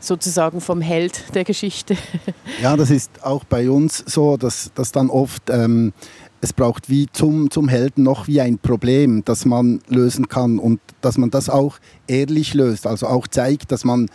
sozusagen 0.00 0.60
vom 0.60 0.80
Held 0.80 1.34
der 1.34 1.44
Geschichte. 1.44 1.96
Ja, 2.62 2.76
das 2.76 2.90
ist 2.90 3.22
auch 3.22 3.44
bei 3.44 3.70
uns 3.70 4.02
so, 4.06 4.36
dass, 4.36 4.72
dass 4.74 4.90
dann 4.90 5.10
oft 5.10 5.48
ähm, 5.48 5.92
es 6.40 6.52
braucht 6.52 6.88
wie 6.88 7.06
zum, 7.12 7.50
zum 7.50 7.68
Helden 7.68 8.02
noch 8.02 8.26
wie 8.26 8.40
ein 8.40 8.58
Problem, 8.58 9.24
das 9.24 9.44
man 9.44 9.80
lösen 9.88 10.28
kann 10.28 10.58
und 10.58 10.80
dass 11.00 11.18
man 11.18 11.30
das 11.30 11.48
auch 11.48 11.78
ehrlich 12.06 12.54
löst, 12.54 12.86
also 12.86 13.06
auch 13.06 13.28
zeigt, 13.28 13.70
dass 13.70 13.84
man 13.84 14.08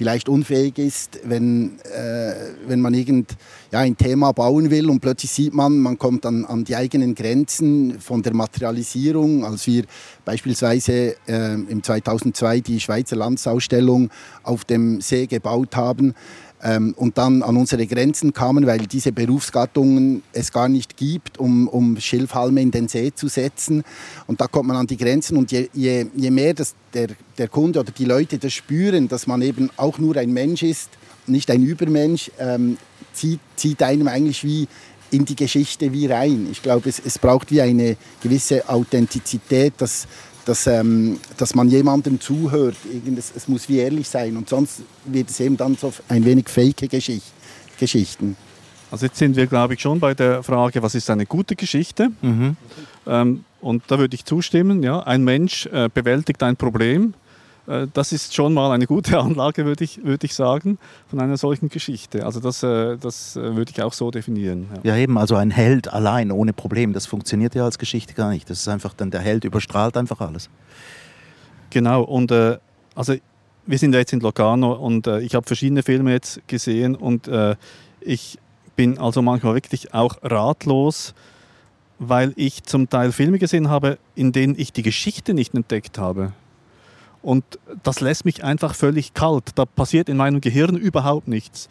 vielleicht 0.00 0.30
unfähig 0.30 0.78
ist, 0.78 1.20
wenn, 1.24 1.78
äh, 1.80 2.32
wenn 2.66 2.80
man 2.80 2.94
irgend, 2.94 3.36
ja, 3.70 3.80
ein 3.80 3.98
Thema 3.98 4.32
bauen 4.32 4.70
will 4.70 4.88
und 4.88 5.00
plötzlich 5.00 5.30
sieht 5.30 5.52
man, 5.52 5.78
man 5.78 5.98
kommt 5.98 6.24
an, 6.24 6.46
an 6.46 6.64
die 6.64 6.74
eigenen 6.74 7.14
Grenzen 7.14 8.00
von 8.00 8.22
der 8.22 8.32
Materialisierung. 8.32 9.44
Als 9.44 9.66
wir 9.66 9.84
beispielsweise 10.24 11.16
äh, 11.28 11.52
im 11.52 11.82
2002 11.82 12.60
die 12.60 12.80
Schweizer 12.80 13.14
Landsausstellung 13.16 14.08
auf 14.42 14.64
dem 14.64 15.02
See 15.02 15.26
gebaut 15.26 15.76
haben, 15.76 16.14
ähm, 16.62 16.94
und 16.96 17.18
dann 17.18 17.42
an 17.42 17.56
unsere 17.56 17.86
Grenzen 17.86 18.32
kamen, 18.32 18.66
weil 18.66 18.78
diese 18.78 19.12
Berufsgattungen 19.12 20.22
es 20.32 20.52
gar 20.52 20.68
nicht 20.68 20.96
gibt, 20.96 21.38
um, 21.38 21.68
um 21.68 21.98
Schilfhalme 21.98 22.60
in 22.60 22.70
den 22.70 22.88
See 22.88 23.12
zu 23.14 23.28
setzen. 23.28 23.82
Und 24.26 24.40
da 24.40 24.46
kommt 24.46 24.68
man 24.68 24.76
an 24.76 24.86
die 24.86 24.96
Grenzen 24.96 25.36
und 25.36 25.52
je, 25.52 25.68
je, 25.72 26.06
je 26.14 26.30
mehr 26.30 26.54
das 26.54 26.74
der, 26.92 27.08
der 27.38 27.48
Kunde 27.48 27.80
oder 27.80 27.92
die 27.92 28.04
Leute 28.04 28.38
das 28.38 28.52
spüren, 28.52 29.08
dass 29.08 29.26
man 29.26 29.42
eben 29.42 29.70
auch 29.76 29.98
nur 29.98 30.16
ein 30.16 30.32
Mensch 30.32 30.62
ist, 30.62 30.90
nicht 31.26 31.50
ein 31.50 31.62
Übermensch, 31.62 32.30
ähm, 32.38 32.76
zieht, 33.12 33.40
zieht 33.56 33.82
einem 33.82 34.08
eigentlich 34.08 34.44
wie 34.44 34.68
in 35.10 35.24
die 35.24 35.36
Geschichte 35.36 35.92
wie 35.92 36.06
rein. 36.06 36.48
Ich 36.50 36.62
glaube, 36.62 36.88
es, 36.88 37.00
es 37.04 37.18
braucht 37.18 37.50
wie 37.50 37.60
eine 37.60 37.96
gewisse 38.22 38.68
Authentizität, 38.68 39.74
dass 39.78 40.06
dass, 40.50 40.66
ähm, 40.66 41.20
dass 41.36 41.54
man 41.54 41.68
jemandem 41.68 42.20
zuhört. 42.20 42.74
Es, 43.16 43.32
es 43.36 43.46
muss 43.46 43.68
wie 43.68 43.78
ehrlich 43.78 44.08
sein 44.08 44.36
und 44.36 44.48
sonst 44.48 44.82
wird 45.04 45.30
es 45.30 45.38
eben 45.38 45.56
dann 45.56 45.76
so 45.76 45.92
ein 46.08 46.24
wenig 46.24 46.48
fake 46.48 46.90
Geschicht, 46.90 47.32
Geschichten. 47.78 48.36
Also 48.90 49.06
jetzt 49.06 49.18
sind 49.18 49.36
wir, 49.36 49.46
glaube 49.46 49.74
ich, 49.74 49.80
schon 49.80 50.00
bei 50.00 50.12
der 50.12 50.42
Frage, 50.42 50.82
was 50.82 50.96
ist 50.96 51.08
eine 51.08 51.24
gute 51.24 51.54
Geschichte? 51.54 52.10
Mhm. 52.20 52.56
Ähm, 53.06 53.44
und 53.60 53.84
da 53.86 54.00
würde 54.00 54.16
ich 54.16 54.24
zustimmen, 54.24 54.82
ja, 54.82 55.00
ein 55.00 55.22
Mensch 55.22 55.66
äh, 55.66 55.88
bewältigt 55.92 56.42
ein 56.42 56.56
Problem 56.56 57.14
äh, 57.14 57.29
das 57.92 58.12
ist 58.12 58.34
schon 58.34 58.52
mal 58.52 58.72
eine 58.72 58.86
gute 58.86 59.18
Anlage, 59.20 59.64
würde 59.64 59.84
ich, 59.84 60.04
würd 60.04 60.24
ich 60.24 60.34
sagen, 60.34 60.78
von 61.08 61.20
einer 61.20 61.36
solchen 61.36 61.68
Geschichte. 61.68 62.24
Also 62.24 62.40
das, 62.40 62.62
äh, 62.62 62.96
das 62.96 63.36
äh, 63.36 63.56
würde 63.56 63.70
ich 63.70 63.82
auch 63.82 63.92
so 63.92 64.10
definieren. 64.10 64.68
Ja. 64.82 64.94
ja. 64.94 65.02
eben, 65.02 65.16
also 65.18 65.36
ein 65.36 65.50
Held 65.50 65.92
allein, 65.92 66.32
ohne 66.32 66.52
Problem, 66.52 66.92
das 66.92 67.06
funktioniert 67.06 67.54
ja 67.54 67.64
als 67.64 67.78
Geschichte 67.78 68.14
gar 68.14 68.30
nicht. 68.30 68.50
Das 68.50 68.60
ist 68.60 68.68
einfach 68.68 68.94
dann, 68.94 69.10
der 69.10 69.20
Held 69.20 69.44
überstrahlt 69.44 69.96
einfach 69.96 70.20
alles. 70.20 70.50
Genau, 71.70 72.02
und 72.02 72.32
äh, 72.32 72.58
also 72.94 73.14
wir 73.66 73.78
sind 73.78 73.92
ja 73.92 74.00
jetzt 74.00 74.12
in 74.12 74.20
Locarno 74.20 74.72
und 74.72 75.06
äh, 75.06 75.20
ich 75.20 75.34
habe 75.34 75.46
verschiedene 75.46 75.82
Filme 75.82 76.12
jetzt 76.12 76.40
gesehen 76.48 76.96
und 76.96 77.28
äh, 77.28 77.54
ich 78.00 78.38
bin 78.74 78.98
also 78.98 79.22
manchmal 79.22 79.54
wirklich 79.54 79.94
auch 79.94 80.16
ratlos, 80.22 81.14
weil 81.98 82.32
ich 82.36 82.64
zum 82.64 82.88
Teil 82.88 83.12
Filme 83.12 83.38
gesehen 83.38 83.68
habe, 83.68 83.98
in 84.14 84.32
denen 84.32 84.54
ich 84.58 84.72
die 84.72 84.82
Geschichte 84.82 85.34
nicht 85.34 85.54
entdeckt 85.54 85.98
habe. 85.98 86.32
Und 87.22 87.44
das 87.82 88.00
lässt 88.00 88.24
mich 88.24 88.44
einfach 88.44 88.74
völlig 88.74 89.14
kalt. 89.14 89.50
Da 89.54 89.66
passiert 89.66 90.08
in 90.08 90.16
meinem 90.16 90.40
Gehirn 90.40 90.76
überhaupt 90.76 91.28
nichts. 91.28 91.68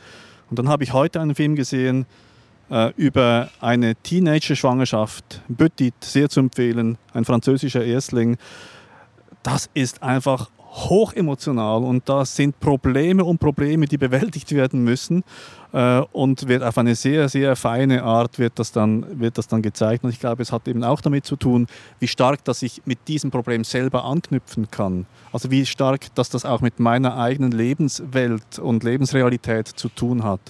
Und 0.50 0.60
dann 0.60 0.70
habe 0.70 0.84
ich 0.84 0.94
heute 0.94 1.20
einen 1.22 1.36
Film 1.36 1.56
gesehen 1.56 2.06
äh, 2.70 2.94
über 2.96 3.50
eine 3.62 3.96
Teenager-Schwangerschaft. 3.96 5.42
Petit, 5.56 5.94
sehr 6.04 6.30
zu 6.30 6.40
empfehlen, 6.40 6.98
ein 7.14 7.26
französischer 7.26 7.84
Erstling. 7.84 8.38
Das 9.44 9.70
ist 9.74 10.04
einfach 10.04 10.50
hochemotional 10.72 11.84
und 11.84 12.08
da 12.08 12.26
sind 12.26 12.60
Probleme 12.60 13.24
und 13.24 13.40
Probleme, 13.40 13.88
die 13.88 13.98
bewältigt 13.98 14.52
werden 14.52 14.84
müssen 14.84 15.24
äh, 15.74 16.02
und 16.12 16.48
wird 16.48 16.64
auf 16.64 16.78
eine 16.78 16.96
sehr, 16.96 17.28
sehr 17.28 17.56
feine 17.56 18.04
Art 18.04 18.40
wird 18.40 18.60
das, 18.60 18.72
dann, 18.72 19.20
wird 19.20 19.38
das 19.38 19.48
dann 19.48 19.62
gezeigt. 19.62 20.04
Und 20.04 20.12
ich 20.12 20.20
glaube, 20.20 20.42
es 20.44 20.52
hat 20.52 20.68
eben 20.68 20.84
auch 20.84 21.02
damit 21.02 21.26
zu 21.26 21.36
tun, 21.36 21.68
wie 22.00 22.08
stark 22.08 22.44
dass 22.44 22.62
ich 22.62 22.82
mit 22.86 23.08
diesem 23.08 23.32
Problem 23.32 23.64
selber 23.64 24.06
anknüpfen 24.06 24.70
kann. 24.70 25.06
Also 25.32 25.52
wie 25.52 25.66
stark, 25.66 26.14
dass 26.16 26.30
das 26.30 26.46
auch 26.46 26.62
mit 26.62 26.80
meiner 26.80 27.18
eigenen 27.18 27.52
Lebenswelt 27.52 28.60
und 28.60 28.84
Lebensrealität 28.84 29.68
zu 29.68 29.90
tun 29.90 30.24
hat. 30.24 30.42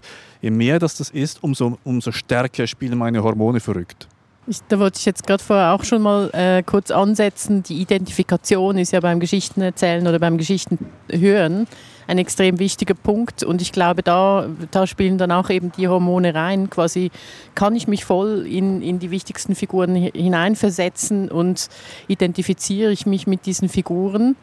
Je 0.41 0.51
mehr 0.51 0.79
das 0.79 0.95
das 0.95 1.09
ist, 1.09 1.43
umso, 1.43 1.77
umso 1.83 2.11
stärker 2.11 2.67
spielen 2.67 2.97
meine 2.97 3.23
Hormone 3.23 3.59
verrückt. 3.59 4.07
Ich, 4.49 4.61
da 4.67 4.79
wollte 4.79 4.97
ich 4.97 5.05
jetzt 5.05 5.27
gerade 5.27 5.43
vorher 5.43 5.73
auch 5.75 5.83
schon 5.83 6.01
mal 6.01 6.31
äh, 6.33 6.63
kurz 6.63 6.89
ansetzen. 6.89 7.61
Die 7.61 7.79
Identifikation 7.81 8.79
ist 8.79 8.91
ja 8.91 8.99
beim 8.99 9.19
Geschichtenerzählen 9.19 10.07
oder 10.07 10.17
beim 10.17 10.39
Geschichtenhören 10.39 11.67
ein 12.07 12.17
extrem 12.17 12.57
wichtiger 12.57 12.95
Punkt. 12.95 13.43
Und 13.43 13.61
ich 13.61 13.71
glaube, 13.71 14.01
da, 14.01 14.47
da 14.71 14.87
spielen 14.87 15.19
dann 15.19 15.31
auch 15.31 15.51
eben 15.51 15.71
die 15.77 15.87
Hormone 15.87 16.33
rein. 16.33 16.71
Quasi 16.71 17.11
kann 17.53 17.75
ich 17.75 17.87
mich 17.87 18.05
voll 18.05 18.47
in, 18.47 18.81
in 18.81 18.97
die 18.97 19.11
wichtigsten 19.11 19.53
Figuren 19.53 19.93
hineinversetzen 19.93 21.29
und 21.29 21.69
identifiziere 22.07 22.91
ich 22.91 23.05
mich 23.05 23.27
mit 23.27 23.45
diesen 23.45 23.69
Figuren. 23.69 24.35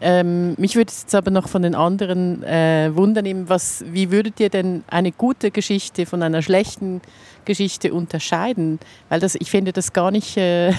Ähm, 0.00 0.54
mich 0.58 0.74
würde 0.74 0.90
es 0.90 1.02
jetzt 1.02 1.14
aber 1.14 1.30
noch 1.30 1.48
von 1.48 1.62
den 1.62 1.74
anderen 1.74 2.42
äh, 2.42 2.90
wundern, 2.94 3.48
was, 3.48 3.84
wie 3.88 4.10
würdet 4.10 4.40
ihr 4.40 4.50
denn 4.50 4.82
eine 4.88 5.12
gute 5.12 5.50
Geschichte 5.52 6.04
von 6.04 6.22
einer 6.22 6.42
schlechten 6.42 7.00
Geschichte 7.46 7.94
unterscheiden? 7.94 8.78
Weil 9.08 9.20
das, 9.20 9.34
ich 9.36 9.50
finde 9.50 9.72
das 9.72 9.94
gar 9.94 10.10
nicht... 10.10 10.36
Äh, 10.36 10.70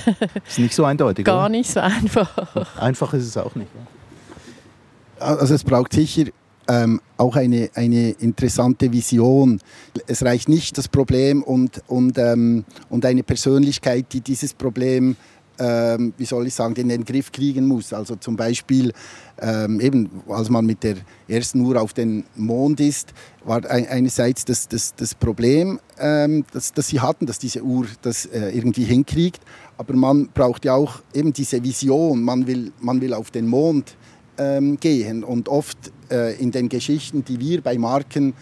ist 0.47 0.59
nicht 0.59 0.75
so 0.75 0.85
eindeutig. 0.85 1.25
Gar 1.25 1.39
oder? 1.39 1.49
nicht 1.49 1.71
so 1.71 1.79
einfach. 1.79 2.77
Einfach 2.79 3.13
ist 3.13 3.25
es 3.25 3.37
auch 3.37 3.55
nicht. 3.55 3.69
Ja. 3.73 5.25
Also 5.25 5.55
es 5.55 5.63
braucht 5.63 5.93
sicher 5.93 6.25
ähm, 6.67 7.01
auch 7.17 7.35
eine, 7.35 7.69
eine 7.73 8.11
interessante 8.11 8.91
Vision. 8.91 9.59
Es 10.05 10.23
reicht 10.23 10.49
nicht 10.49 10.77
das 10.77 10.87
Problem 10.87 11.41
und, 11.43 11.81
und, 11.87 12.17
ähm, 12.17 12.65
und 12.89 13.05
eine 13.05 13.23
Persönlichkeit, 13.23 14.05
die 14.11 14.21
dieses 14.21 14.53
Problem 14.53 15.15
ähm, 15.59 16.13
wie 16.17 16.25
soll 16.25 16.47
ich 16.47 16.53
sagen, 16.53 16.75
in 16.75 16.89
den 16.89 17.03
Griff 17.03 17.31
kriegen 17.31 17.67
muss. 17.67 17.93
Also 17.93 18.15
zum 18.15 18.35
Beispiel, 18.35 18.93
ähm, 19.39 19.79
eben, 19.79 20.09
als 20.27 20.49
man 20.49 20.65
mit 20.65 20.83
der 20.83 20.97
ersten 21.27 21.61
Uhr 21.61 21.81
auf 21.81 21.93
den 21.93 22.25
Mond 22.35 22.79
ist, 22.79 23.13
war 23.43 23.65
einerseits 23.65 24.45
das, 24.45 24.67
das, 24.67 24.93
das 24.95 25.15
Problem, 25.15 25.79
ähm, 25.99 26.45
das, 26.51 26.73
das 26.73 26.87
sie 26.87 26.99
hatten, 26.99 27.25
dass 27.25 27.39
diese 27.39 27.63
Uhr 27.63 27.87
das 28.01 28.25
äh, 28.25 28.49
irgendwie 28.49 28.83
hinkriegt. 28.83 29.41
Aber 29.77 29.95
man 29.95 30.29
braucht 30.33 30.65
ja 30.65 30.73
auch 30.73 31.01
eben 31.13 31.33
diese 31.33 31.63
Vision. 31.63 32.23
Man 32.23 32.47
will, 32.47 32.71
man 32.79 33.01
will 33.01 33.13
auf 33.13 33.31
den 33.31 33.47
Mond 33.47 33.95
ähm, 34.37 34.79
gehen. 34.79 35.23
Und 35.23 35.49
oft 35.49 35.77
äh, 36.11 36.35
in 36.41 36.51
den 36.51 36.69
Geschichten, 36.69 37.23
die 37.23 37.39
wir 37.39 37.61
bei 37.61 37.77
Marken 37.77 38.33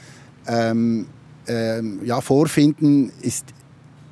ähm, 0.47 1.07
ähm, 1.47 1.99
ja, 2.03 2.21
vorfinden, 2.21 3.11
ist 3.21 3.45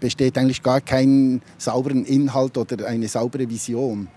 besteht 0.03 0.38
eigentlich 0.38 0.62
gar 0.62 0.81
keinen 0.81 1.41
sauberen 1.57 2.03
Inhalt 2.03 2.57
oder 2.57 2.88
eine 2.88 3.07
saubere 3.07 3.50
Vision. 3.50 4.10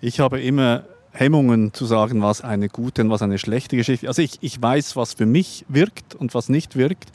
Ich 0.00 0.20
habe 0.20 0.40
immer 0.40 0.84
Hemmungen 1.10 1.74
zu 1.74 1.84
sagen, 1.86 2.22
was 2.22 2.42
eine 2.42 2.68
gute 2.68 3.02
und 3.02 3.10
was 3.10 3.22
eine 3.22 3.38
schlechte 3.38 3.76
Geschichte 3.76 4.06
ist. 4.06 4.08
Also 4.08 4.22
ich, 4.22 4.38
ich 4.40 4.62
weiß, 4.62 4.94
was 4.94 5.14
für 5.14 5.26
mich 5.26 5.64
wirkt 5.66 6.14
und 6.14 6.32
was 6.32 6.48
nicht 6.48 6.76
wirkt. 6.76 7.10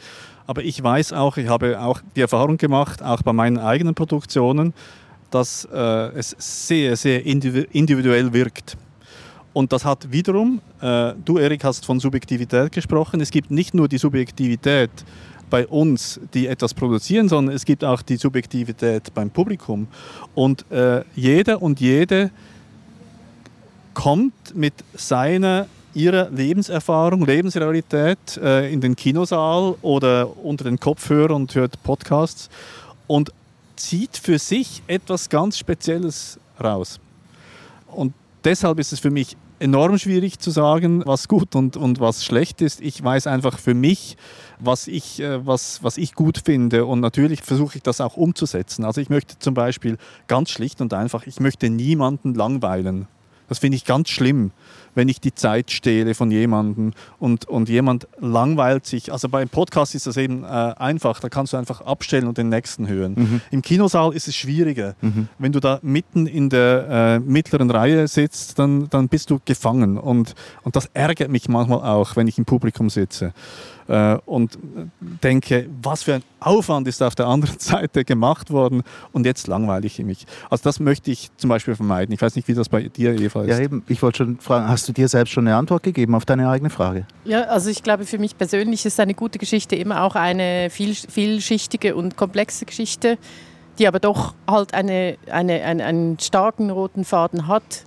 Aber 0.46 0.62
ich 0.62 0.84
weiß 0.84 1.14
auch, 1.14 1.38
ich 1.38 1.48
habe 1.48 1.80
auch 1.80 2.02
die 2.18 2.22
Erfahrung 2.22 2.58
gemacht, 2.58 3.02
auch 3.02 3.22
bei 3.22 3.32
meinen 3.32 3.60
eigenen 3.60 3.96
Produktionen, 3.96 4.74
dass 5.32 5.66
äh, 5.72 5.78
es 6.18 6.36
sehr, 6.38 6.98
sehr 6.98 7.26
individuell 7.26 8.34
wirkt. 8.34 8.76
Und 9.54 9.72
das 9.72 9.86
hat 9.86 10.12
wiederum, 10.12 10.60
äh, 10.82 11.14
du 11.24 11.38
Erik 11.38 11.64
hast 11.64 11.86
von 11.86 12.02
Subjektivität 12.02 12.74
gesprochen, 12.74 13.22
es 13.22 13.32
gibt 13.32 13.52
nicht 13.52 13.74
nur 13.74 13.88
die 13.88 13.98
Subjektivität 13.98 14.92
bei 15.50 15.68
uns, 15.68 16.20
die 16.34 16.48
etwas 16.48 16.74
produzieren, 16.74 17.30
sondern 17.30 17.56
es 17.56 17.66
gibt 17.66 17.84
auch 17.84 18.02
die 18.02 18.18
Subjektivität 18.18 19.14
beim 19.14 19.30
Publikum. 19.30 19.88
Und 20.36 20.70
äh, 20.72 21.04
jeder 21.16 21.62
und 21.62 21.80
jede 21.80 22.32
kommt 23.94 24.56
mit 24.56 24.74
seiner 24.94 25.68
ihrer 25.94 26.30
Lebenserfahrung, 26.30 27.26
Lebensrealität 27.26 28.38
äh, 28.38 28.72
in 28.72 28.82
den 28.82 28.96
Kinosaal 28.96 29.76
oder 29.82 30.38
unter 30.46 30.66
den 30.66 30.80
Kopfhörer 30.80 31.36
und 31.36 31.56
hört 31.56 31.82
Podcasts 31.82 32.50
und 33.08 33.32
zieht 33.76 34.16
für 34.18 34.38
sich 34.38 34.84
etwas 34.86 35.28
ganz 35.28 35.58
Spezielles 35.58 36.40
raus. 36.64 37.00
Und 37.88 38.14
deshalb 38.44 38.78
ist 38.80 38.94
es 38.94 39.00
für 39.00 39.10
mich 39.10 39.36
enorm 39.60 39.98
schwierig 39.98 40.40
zu 40.40 40.52
sagen, 40.52 41.04
was 41.06 41.28
gut 41.28 41.56
und, 41.56 41.78
und 41.78 42.00
was 42.00 42.24
schlecht 42.24 42.62
ist. 42.62 42.82
Ich 42.82 43.04
weiß 43.04 43.28
einfach 43.28 43.60
für 43.60 43.74
mich, 43.74 44.18
was 44.60 44.88
ich, 44.88 45.20
äh, 45.20 45.46
was, 45.46 45.84
was 45.84 45.98
ich 45.98 46.14
gut 46.14 46.42
finde 46.44 46.86
und 46.86 47.00
natürlich 47.00 47.42
versuche 47.42 47.78
ich 47.78 47.84
das 47.84 48.02
auch 48.02 48.18
umzusetzen. 48.18 48.86
Also 48.86 49.02
ich 49.02 49.10
möchte 49.10 49.40
zum 49.40 49.54
Beispiel 49.54 49.98
ganz 50.28 50.50
schlicht 50.50 50.82
und 50.82 50.94
einfach, 50.94 51.28
ich 51.28 51.40
möchte 51.40 51.70
niemanden 51.70 52.34
langweilen. 52.34 53.08
Das 53.48 53.60
finde 53.60 53.78
ich 53.78 53.86
ganz 53.86 54.10
schlimm, 54.10 54.52
wenn 54.98 55.08
ich 55.10 55.22
die 55.22 55.34
Zeit 55.34 55.72
stehle 55.72 56.16
von 56.16 56.32
jemandem 56.32 56.92
und, 57.20 57.46
und 57.46 57.70
jemand 57.70 58.08
langweilt 58.20 58.86
sich. 58.86 59.14
Also 59.14 59.30
beim 59.30 59.48
Podcast 59.48 59.94
ist 59.94 60.08
das 60.08 60.18
eben 60.18 60.44
äh, 60.44 60.48
einfach, 60.48 61.20
da 61.20 61.30
kannst 61.30 61.54
du 61.54 61.58
einfach 61.58 61.82
abstellen 61.82 62.28
und 62.28 62.38
den 62.38 62.50
nächsten 62.50 62.88
hören. 62.88 63.14
Mhm. 63.16 63.42
Im 63.52 63.62
Kinosaal 63.62 64.14
ist 64.14 64.28
es 64.28 64.36
schwieriger. 64.36 64.96
Mhm. 65.02 65.30
Wenn 65.38 65.52
du 65.52 65.60
da 65.60 65.80
mitten 65.84 66.26
in 66.26 66.50
der 66.50 66.88
äh, 66.90 67.20
mittleren 67.20 67.70
Reihe 67.70 68.08
sitzt, 68.08 68.58
dann, 68.58 68.90
dann 68.90 69.08
bist 69.08 69.30
du 69.30 69.40
gefangen 69.46 69.98
und, 69.98 70.34
und 70.64 70.76
das 70.76 70.90
ärgert 70.94 71.30
mich 71.30 71.48
manchmal 71.48 71.82
auch, 71.82 72.16
wenn 72.16 72.28
ich 72.28 72.40
im 72.40 72.46
Publikum 72.46 72.90
sitze 72.90 73.34
äh, 73.88 74.18
und 74.26 74.58
denke, 75.00 75.68
was 75.82 76.04
für 76.04 76.16
ein 76.16 76.24
Aufwand 76.40 76.88
ist 76.88 77.02
auf 77.02 77.16
der 77.16 77.28
anderen 77.28 77.60
Seite 77.60 78.06
gemacht 78.06 78.52
worden 78.52 78.84
und 79.12 79.26
jetzt 79.26 79.48
langweile 79.48 79.86
ich 79.86 80.00
mich. 80.00 80.26
Also 80.50 80.64
das 80.64 80.80
möchte 80.80 81.12
ich 81.12 81.30
zum 81.38 81.50
Beispiel 81.50 81.76
vermeiden. 81.76 82.14
Ich 82.14 82.22
weiß 82.22 82.36
nicht, 82.36 82.48
wie 82.48 82.54
das 82.54 82.70
bei 82.70 82.84
dir, 82.84 83.20
Eva, 83.20 83.44
ist. 83.44 83.50
Ja, 83.50 83.60
eben. 83.60 83.84
Ich 83.88 84.02
wollte 84.02 84.18
schon 84.18 84.40
fragen, 84.40 84.68
hast 84.68 84.88
du 84.88 84.94
dir 84.94 85.08
selbst 85.08 85.32
schon 85.32 85.48
eine 85.48 85.56
Antwort 85.56 85.84
gegeben 85.84 86.16
auf 86.16 86.26
deine 86.26 86.50
eigene 86.50 86.70
Frage? 86.70 87.06
Ja, 87.26 87.44
also 87.44 87.70
ich 87.70 87.84
glaube, 87.84 88.06
für 88.06 88.18
mich 88.18 88.38
persönlich 88.38 88.86
ist 88.86 89.00
eine 89.00 89.14
gute 89.14 89.40
Geschichte 89.40 89.76
immer 89.76 90.04
auch 90.04 90.16
eine 90.16 90.70
viel, 90.70 90.94
vielschichtige 90.94 91.96
und 91.96 92.18
komplexe 92.18 92.66
Geschichte, 92.66 93.18
die 93.80 93.88
aber 93.88 94.00
doch 94.00 94.34
halt 94.50 94.74
eine, 94.74 95.18
eine, 95.32 95.64
eine 95.64 95.86
einen 95.86 96.20
starken 96.20 96.70
roten 96.70 97.06
Faden 97.06 97.48
hat 97.48 97.86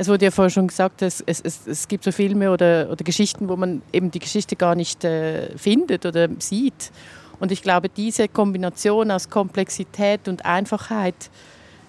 es 0.00 0.08
wurde 0.08 0.24
ja 0.24 0.30
vorher 0.30 0.48
schon 0.48 0.66
gesagt, 0.66 1.02
es, 1.02 1.22
es, 1.26 1.42
es, 1.66 1.86
gibt 1.86 2.04
so 2.04 2.10
Filme 2.10 2.50
oder, 2.50 2.88
oder 2.90 3.04
Geschichten, 3.04 3.50
wo 3.50 3.56
man 3.56 3.82
eben 3.92 4.10
die 4.10 4.18
Geschichte 4.18 4.56
gar 4.56 4.74
nicht 4.74 5.04
äh, 5.04 5.54
findet 5.58 6.06
oder 6.06 6.26
sieht. 6.38 6.90
Und 7.38 7.52
ich 7.52 7.60
glaube, 7.60 7.90
diese 7.90 8.26
Kombination 8.26 9.10
aus 9.10 9.28
Komplexität 9.28 10.26
und 10.26 10.46
Einfachheit 10.46 11.28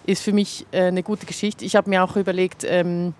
ist 0.05 0.23
für 0.23 0.33
mich 0.33 0.65
äh, 0.73 0.87
eine 0.87 1.03
gute 1.03 1.25
Geschichte. 1.25 1.63
Ich 1.63 1.77
habe 1.77 1.89
mir 1.89 2.03
auch 2.03 2.17
überlegt, 2.17 2.65
ähm, 2.65 3.13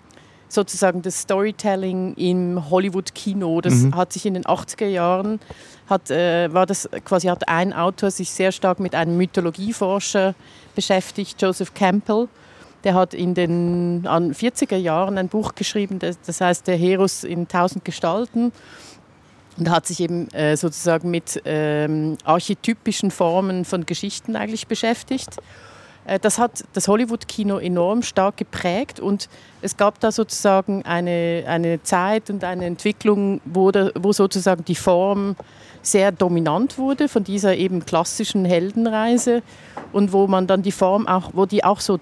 sozusagen 0.49 1.01
das 1.01 1.21
Storytelling 1.21 2.15
im 2.15 2.69
Hollywood-Kino, 2.69 3.61
das 3.61 3.75
mhm. 3.75 3.95
hat 3.95 4.11
sich 4.11 4.25
in 4.25 4.33
den 4.33 4.43
80er 4.43 4.87
Jahren, 4.87 5.39
hat, 5.87 6.11
äh, 6.11 6.53
war 6.53 6.65
das 6.65 6.89
quasi 7.05 7.27
hat 7.27 7.47
ein 7.47 7.71
Autor 7.71 8.11
sich 8.11 8.29
sehr 8.29 8.51
stark 8.51 8.81
mit 8.81 8.93
einem 8.93 9.15
Mythologieforscher 9.15 10.35
beschäftigt, 10.75 11.41
Joseph 11.41 11.73
Campbell. 11.73 12.27
Der 12.83 12.95
hat 12.95 13.13
in 13.13 13.33
den 13.33 14.03
40er 14.03 14.77
Jahren 14.77 15.17
ein 15.17 15.27
Buch 15.27 15.55
geschrieben, 15.55 15.99
das, 15.99 16.41
heißt 16.41 16.67
Der 16.67 16.77
Heros 16.77 17.23
in 17.23 17.47
tausend 17.47 17.85
Gestalten 17.85 18.51
und 19.57 19.69
hat 19.69 19.85
sich 19.85 19.99
eben 19.99 20.29
äh, 20.29 20.55
sozusagen 20.57 21.11
mit 21.11 21.41
ähm, 21.45 22.17
archetypischen 22.23 23.11
Formen 23.11 23.65
von 23.65 23.85
Geschichten 23.85 24.35
eigentlich 24.35 24.67
beschäftigt. 24.67 25.37
Äh, 26.05 26.19
das 26.19 26.39
hat 26.39 26.63
das 26.73 26.87
Hollywood-Kino 26.87 27.57
enorm 27.57 28.01
stark 28.01 28.37
geprägt 28.37 28.99
und 28.99 29.29
es 29.61 29.77
gab 29.77 29.99
da 29.99 30.11
sozusagen 30.11 30.83
eine, 30.83 31.43
eine 31.47 31.83
Zeit 31.83 32.29
und 32.29 32.43
eine 32.43 32.65
Entwicklung, 32.65 33.41
wo, 33.45 33.71
da, 33.71 33.91
wo 33.99 34.11
sozusagen 34.11 34.65
die 34.65 34.75
Form 34.75 35.35
sehr 35.81 36.11
dominant 36.11 36.77
wurde 36.77 37.07
von 37.07 37.23
dieser 37.23 37.55
eben 37.55 37.85
klassischen 37.85 38.45
Heldenreise 38.45 39.41
und 39.91 40.13
wo 40.13 40.27
man 40.27 40.47
dann 40.47 40.61
die 40.61 40.71
Form 40.71 41.07
auch, 41.07 41.31
wo 41.33 41.45
die 41.45 41.63
auch 41.63 41.79
so 41.79 41.99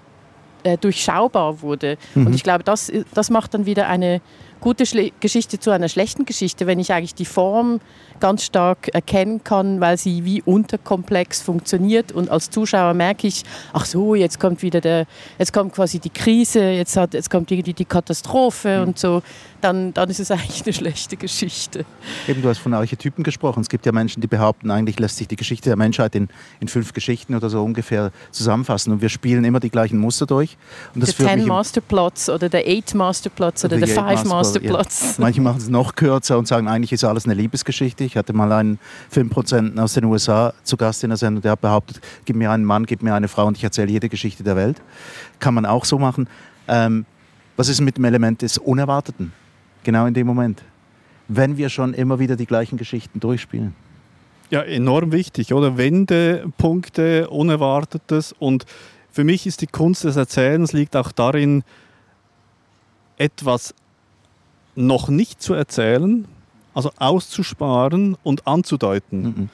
äh, 0.64 0.78
durchschaubar 0.78 1.62
wurde. 1.62 1.98
Mhm. 2.16 2.28
Und 2.28 2.36
ich 2.36 2.44
glaube, 2.44 2.64
das, 2.64 2.92
das 3.14 3.30
macht 3.30 3.54
dann 3.54 3.66
wieder 3.66 3.88
eine 3.88 4.22
gute 4.60 4.86
Schle 4.86 5.12
Geschichte 5.20 5.60
zu 5.60 5.72
einer 5.72 5.90
schlechten 5.90 6.26
Geschichte, 6.26 6.68
wenn 6.68 6.80
ich 6.80 6.92
eigentlich 6.94 7.16
die 7.16 7.26
Form 7.26 7.80
ganz 8.20 8.44
stark 8.44 8.90
erkennen 8.90 9.44
kann, 9.44 9.80
weil 9.80 9.98
sie 9.98 10.26
wie 10.26 10.42
unterkomplex 10.42 11.42
funktioniert 11.42 12.12
und 12.12 12.30
als 12.30 12.50
Zuschauer 12.50 12.94
merke 12.94 13.28
ich, 13.28 13.44
ach 13.74 13.86
so, 13.86 14.16
jetzt 14.16 14.40
kommt 14.40 14.62
wieder 14.62 14.82
der, 14.82 15.06
jetzt 15.38 15.54
kommt 15.54 15.74
quasi 15.74 16.00
die 16.00 16.10
Krise, 16.10 16.70
jetzt, 16.72 16.98
hat, 16.98 17.14
jetzt 17.14 17.30
kommt 17.30 17.50
die, 17.50 17.62
die 17.62 17.86
Katastrophe 17.86 18.82
mhm. 18.82 18.88
und 18.90 19.00
so, 19.00 19.22
dann, 19.62 19.94
dann 19.94 20.10
ist 20.10 20.20
es 20.20 20.32
eigentlich 20.32 20.64
eine 20.64 20.74
schlechte 20.74 21.18
Geschichte. 21.18 21.86
Eben, 22.28 22.42
du 22.42 22.50
hast 22.50 22.60
von 22.60 22.74
Archetypen 22.74 23.24
gesprochen. 23.24 23.62
Es 23.62 23.70
gibt 23.70 23.86
ja 23.86 23.92
Menschen, 23.92 24.22
die 24.22 24.28
behaupten, 24.28 24.72
eigentlich 24.72 25.00
lässt 25.00 25.18
sich 25.18 25.28
die 25.28 25.36
Geschichte 25.36 25.70
der 25.70 25.78
Menschheit 25.78 26.16
in, 26.16 26.30
in 26.60 26.68
fünf 26.68 26.94
Geschichten 26.94 27.36
oder 27.36 27.50
so 27.50 27.64
ungefähr 27.64 28.12
zusammenfassen 28.32 28.92
und 28.94 29.02
wir 29.02 29.10
spielen 29.10 29.44
immer 29.44 29.60
die 29.60 29.70
gleichen 29.70 29.98
Muster 29.98 30.26
durch. 30.26 30.58
Und 30.94 31.06
der 31.06 31.14
Ten 31.14 31.46
Masterplots 31.46 32.30
oder 32.30 32.50
der 32.50 32.68
Eight 32.68 32.94
Masterplots 32.94 33.66
oder 33.66 33.78
der 33.78 33.88
Five 33.88 34.26
Masterplots. 34.26 34.49
Ja. 34.56 34.82
Manche 35.18 35.42
machen 35.42 35.58
es 35.58 35.70
noch 35.70 35.96
kürzer 35.96 36.38
und 36.38 36.48
sagen, 36.48 36.68
eigentlich 36.68 36.92
ist 36.92 37.04
alles 37.04 37.26
eine 37.26 37.34
Liebesgeschichte. 37.34 38.04
Ich 38.04 38.18
hatte 38.18 38.34
mal 38.34 38.52
einen 38.52 38.80
Filmproduzenten 39.10 39.80
aus 39.80 39.94
den 39.94 40.06
USA 40.06 40.54
zu 40.64 40.78
Gast 40.78 41.04
in 41.04 41.10
der 41.10 41.18
Sendung, 41.18 41.42
der 41.42 41.52
hat 41.52 41.62
behauptet, 41.62 42.02
gib 42.26 42.36
mir 42.36 42.52
einen 42.52 42.66
Mann, 42.66 42.86
gib 42.86 43.04
mir 43.04 43.14
eine 43.14 43.28
Frau 43.28 43.46
und 43.48 43.58
ich 43.58 43.64
erzähle 43.64 43.92
jede 43.92 44.10
Geschichte 44.10 44.44
der 44.44 44.56
Welt. 44.56 44.82
Kann 45.40 45.54
man 45.54 45.66
auch 45.66 45.86
so 45.86 46.00
machen. 46.00 46.28
Ähm, 46.68 47.06
was 47.58 47.68
ist 47.68 47.82
mit 47.82 47.98
dem 47.98 48.06
Element 48.06 48.42
des 48.42 48.58
Unerwarteten? 48.58 49.34
Genau 49.84 50.06
in 50.06 50.14
dem 50.14 50.28
Moment. 50.28 50.64
Wenn 51.28 51.58
wir 51.58 51.70
schon 51.70 51.94
immer 51.94 52.20
wieder 52.20 52.36
die 52.36 52.46
gleichen 52.46 52.78
Geschichten 52.78 53.20
durchspielen. 53.20 53.76
Ja, 54.50 54.62
enorm 54.62 55.12
wichtig, 55.12 55.54
oder? 55.54 55.78
Wendepunkte, 55.78 57.30
Unerwartetes. 57.30 58.34
Und 58.40 58.66
für 59.12 59.24
mich 59.24 59.46
ist 59.46 59.62
die 59.62 59.68
Kunst 59.68 60.04
des 60.04 60.16
Erzählens 60.16 60.74
liegt 60.74 60.96
auch 60.96 61.12
darin, 61.12 61.64
etwas 63.18 63.76
noch 64.80 65.10
nicht 65.10 65.42
zu 65.42 65.54
erzählen, 65.54 66.26
also 66.74 66.92
auszusparen 66.98 68.18
und 68.24 68.48
anzudeuten. 68.48 69.22
Mhm. 69.22 69.50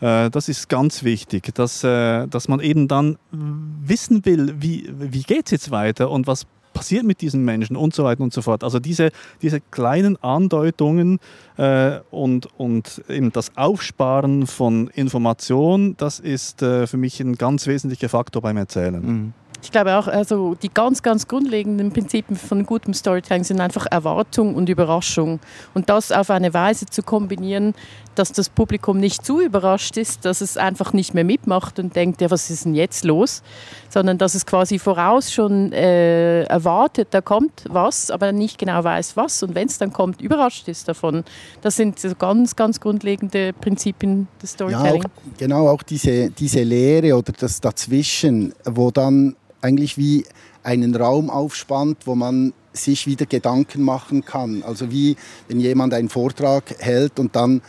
Äh, 0.00 0.30
das 0.30 0.48
ist 0.48 0.68
ganz 0.68 1.02
wichtig, 1.02 1.54
dass, 1.54 1.82
äh, 1.84 2.26
dass 2.28 2.48
man 2.48 2.60
eben 2.60 2.88
dann 2.88 3.18
wissen 3.30 4.24
will, 4.24 4.54
wie, 4.58 4.88
wie 4.96 5.22
geht 5.22 5.46
es 5.46 5.50
jetzt 5.50 5.70
weiter 5.70 6.10
und 6.10 6.26
was 6.26 6.46
passiert 6.72 7.04
mit 7.04 7.20
diesen 7.22 7.44
Menschen 7.44 7.74
und 7.74 7.94
so 7.94 8.04
weiter 8.04 8.22
und 8.22 8.32
so 8.32 8.42
fort. 8.42 8.62
Also 8.62 8.78
diese, 8.78 9.10
diese 9.42 9.60
kleinen 9.60 10.22
Andeutungen 10.22 11.18
äh, 11.56 11.98
und, 12.12 12.46
und 12.56 13.02
eben 13.08 13.32
das 13.32 13.56
Aufsparen 13.56 14.46
von 14.46 14.86
Informationen, 14.88 15.96
das 15.96 16.20
ist 16.20 16.60
für 16.60 16.96
mich 16.96 17.18
ein 17.20 17.34
ganz 17.34 17.66
wesentlicher 17.66 18.08
Faktor 18.08 18.42
beim 18.42 18.56
Erzählen. 18.56 19.04
Mhm. 19.04 19.32
Ich 19.60 19.72
glaube 19.72 19.96
auch, 19.96 20.06
also 20.06 20.54
die 20.54 20.68
ganz, 20.68 21.02
ganz 21.02 21.26
grundlegenden 21.26 21.90
Prinzipien 21.92 22.36
von 22.36 22.64
gutem 22.64 22.94
Storytelling 22.94 23.42
sind 23.42 23.60
einfach 23.60 23.86
Erwartung 23.90 24.54
und 24.54 24.68
Überraschung. 24.68 25.40
Und 25.74 25.88
das 25.88 26.12
auf 26.12 26.30
eine 26.30 26.54
Weise 26.54 26.86
zu 26.86 27.02
kombinieren, 27.02 27.74
dass 28.14 28.32
das 28.32 28.48
Publikum 28.48 28.98
nicht 28.98 29.24
zu 29.24 29.40
überrascht 29.40 29.96
ist, 29.96 30.24
dass 30.24 30.40
es 30.40 30.56
einfach 30.56 30.92
nicht 30.92 31.14
mehr 31.14 31.24
mitmacht 31.24 31.78
und 31.78 31.94
denkt, 31.94 32.20
ja, 32.20 32.30
was 32.30 32.50
ist 32.50 32.64
denn 32.64 32.74
jetzt 32.74 33.04
los? 33.04 33.42
Sondern 33.90 34.18
dass 34.18 34.34
es 34.34 34.46
quasi 34.46 34.78
voraus 34.78 35.32
schon 35.32 35.72
äh, 35.72 36.42
erwartet, 36.44 37.08
da 37.10 37.20
kommt 37.20 37.64
was, 37.68 38.10
aber 38.10 38.32
nicht 38.32 38.58
genau 38.58 38.82
weiß 38.82 39.16
was. 39.16 39.42
Und 39.42 39.54
wenn 39.54 39.68
es 39.68 39.78
dann 39.78 39.92
kommt, 39.92 40.20
überrascht 40.20 40.68
ist 40.68 40.88
davon. 40.88 41.24
Das 41.62 41.76
sind 41.76 41.98
so 41.98 42.14
ganz, 42.14 42.56
ganz 42.56 42.80
grundlegende 42.80 43.52
Prinzipien 43.52 44.28
des 44.42 44.52
Storytelling. 44.52 45.02
Ja, 45.02 45.08
auch, 45.08 45.38
genau, 45.38 45.68
auch 45.68 45.82
diese, 45.82 46.30
diese 46.30 46.62
Lehre 46.62 47.16
oder 47.16 47.32
das 47.32 47.60
Dazwischen, 47.60 48.52
wo 48.64 48.90
dann 48.90 49.36
eigentlich 49.60 49.96
wie 49.98 50.24
einen 50.62 50.94
Raum 50.94 51.30
aufspannt, 51.30 52.06
wo 52.06 52.14
man 52.14 52.52
sich 52.72 53.06
wieder 53.06 53.26
Gedanken 53.26 53.82
machen 53.82 54.24
kann. 54.24 54.62
Also 54.62 54.90
wie 54.90 55.16
wenn 55.48 55.60
jemand 55.60 55.94
einen 55.94 56.08
Vortrag 56.08 56.74
hält 56.78 57.18
und 57.18 57.34
dann 57.34 57.62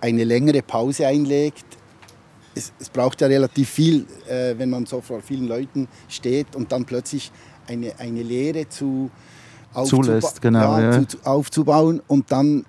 eine 0.00 0.24
längere 0.24 0.62
Pause 0.62 1.06
einlegt. 1.06 1.64
Es, 2.54 2.72
es 2.78 2.88
braucht 2.88 3.20
ja 3.20 3.26
relativ 3.26 3.68
viel, 3.68 4.06
äh, 4.28 4.54
wenn 4.56 4.70
man 4.70 4.86
so 4.86 5.00
vor 5.00 5.20
vielen 5.20 5.46
Leuten 5.46 5.88
steht 6.08 6.56
und 6.56 6.72
dann 6.72 6.84
plötzlich 6.84 7.30
eine, 7.66 7.98
eine 7.98 8.22
Lehre 8.22 8.68
zu, 8.68 9.10
Zulässt, 9.84 10.40
genau, 10.40 10.78
ja, 10.78 10.92
ja. 10.92 11.06
Zu, 11.06 11.18
aufzubauen 11.24 12.00
und 12.06 12.32
dann, 12.32 12.64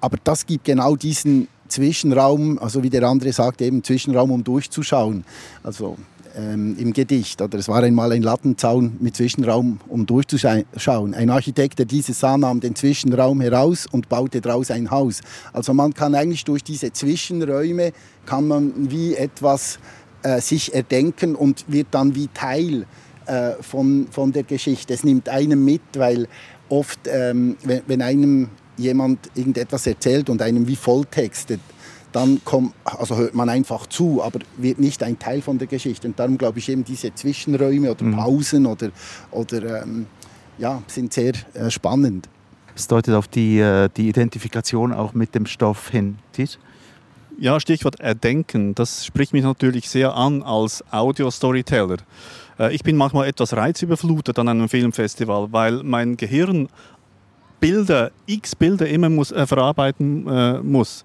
aber 0.00 0.16
das 0.22 0.46
gibt 0.46 0.64
genau 0.64 0.94
diesen 0.94 1.48
Zwischenraum, 1.66 2.58
also 2.60 2.84
wie 2.84 2.90
der 2.90 3.02
andere 3.02 3.32
sagt, 3.32 3.60
eben 3.62 3.82
Zwischenraum, 3.82 4.30
um 4.30 4.44
durchzuschauen. 4.44 5.24
Also 5.64 5.96
ähm, 6.36 6.76
im 6.78 6.92
Gedicht. 6.92 7.40
Oder 7.40 7.58
es 7.58 7.68
war 7.68 7.82
einmal 7.82 8.12
ein 8.12 8.22
Lattenzaun 8.22 8.96
mit 9.00 9.16
Zwischenraum, 9.16 9.80
um 9.88 10.06
durchzuschauen. 10.06 11.14
Ein 11.14 11.30
Architekt, 11.30 11.78
der 11.78 11.86
dieses 11.86 12.20
sah, 12.20 12.36
nahm 12.36 12.60
den 12.60 12.74
Zwischenraum 12.74 13.40
heraus 13.40 13.86
und 13.90 14.08
baute 14.08 14.40
daraus 14.40 14.70
ein 14.70 14.90
Haus. 14.90 15.20
Also 15.52 15.72
man 15.74 15.94
kann 15.94 16.14
eigentlich 16.14 16.44
durch 16.44 16.62
diese 16.62 16.92
Zwischenräume, 16.92 17.92
kann 18.26 18.48
man 18.48 18.90
wie 18.90 19.14
etwas 19.14 19.78
äh, 20.22 20.40
sich 20.40 20.74
erdenken 20.74 21.34
und 21.34 21.64
wird 21.68 21.88
dann 21.92 22.14
wie 22.14 22.28
Teil 22.28 22.86
äh, 23.26 23.52
von, 23.60 24.06
von 24.10 24.32
der 24.32 24.42
Geschichte. 24.42 24.94
Es 24.94 25.04
nimmt 25.04 25.28
einem 25.28 25.64
mit, 25.64 25.82
weil 25.96 26.28
oft, 26.68 27.00
ähm, 27.06 27.56
wenn, 27.64 27.82
wenn 27.86 28.02
einem 28.02 28.48
jemand 28.76 29.30
irgendetwas 29.34 29.86
erzählt 29.86 30.28
und 30.28 30.42
einem 30.42 30.68
wie 30.68 30.76
volltextet, 30.76 31.60
dann 32.12 32.40
kommt, 32.44 32.72
also 32.84 33.16
hört 33.16 33.34
man 33.34 33.48
einfach 33.48 33.86
zu, 33.86 34.22
aber 34.22 34.40
wird 34.56 34.78
nicht 34.78 35.02
ein 35.02 35.18
Teil 35.18 35.42
von 35.42 35.58
der 35.58 35.66
Geschichte. 35.66 36.08
Und 36.08 36.18
darum 36.18 36.38
glaube 36.38 36.58
ich 36.58 36.68
eben 36.68 36.84
diese 36.84 37.14
Zwischenräume 37.14 37.90
oder 37.90 38.04
mhm. 38.04 38.16
Pausen 38.16 38.66
oder, 38.66 38.90
oder 39.30 39.82
ähm, 39.82 40.06
ja, 40.58 40.82
sind 40.86 41.12
sehr 41.12 41.34
äh, 41.54 41.70
spannend. 41.70 42.28
Das 42.74 42.88
deutet 42.88 43.14
auf 43.14 43.28
die, 43.28 43.58
äh, 43.58 43.88
die 43.96 44.08
Identifikation 44.08 44.92
auch 44.92 45.14
mit 45.14 45.34
dem 45.34 45.46
Stoff 45.46 45.90
hin. 45.90 46.18
Tis? 46.32 46.58
Ja, 47.38 47.60
Stichwort 47.60 48.00
Erdenken. 48.00 48.74
Das 48.74 49.04
spricht 49.04 49.32
mich 49.32 49.44
natürlich 49.44 49.90
sehr 49.90 50.14
an 50.14 50.42
als 50.42 50.84
Audio-Storyteller. 50.90 51.98
Äh, 52.58 52.74
ich 52.74 52.82
bin 52.82 52.96
manchmal 52.96 53.28
etwas 53.28 53.54
reizüberflutet 53.54 54.38
an 54.38 54.48
einem 54.48 54.68
Filmfestival, 54.68 55.48
weil 55.52 55.82
mein 55.82 56.16
Gehirn 56.16 56.68
Bilder, 57.60 58.10
x 58.26 58.54
Bilder 58.54 58.88
immer 58.88 59.08
muss, 59.08 59.32
äh, 59.32 59.46
verarbeiten 59.46 60.26
äh, 60.28 60.58
muss. 60.62 61.04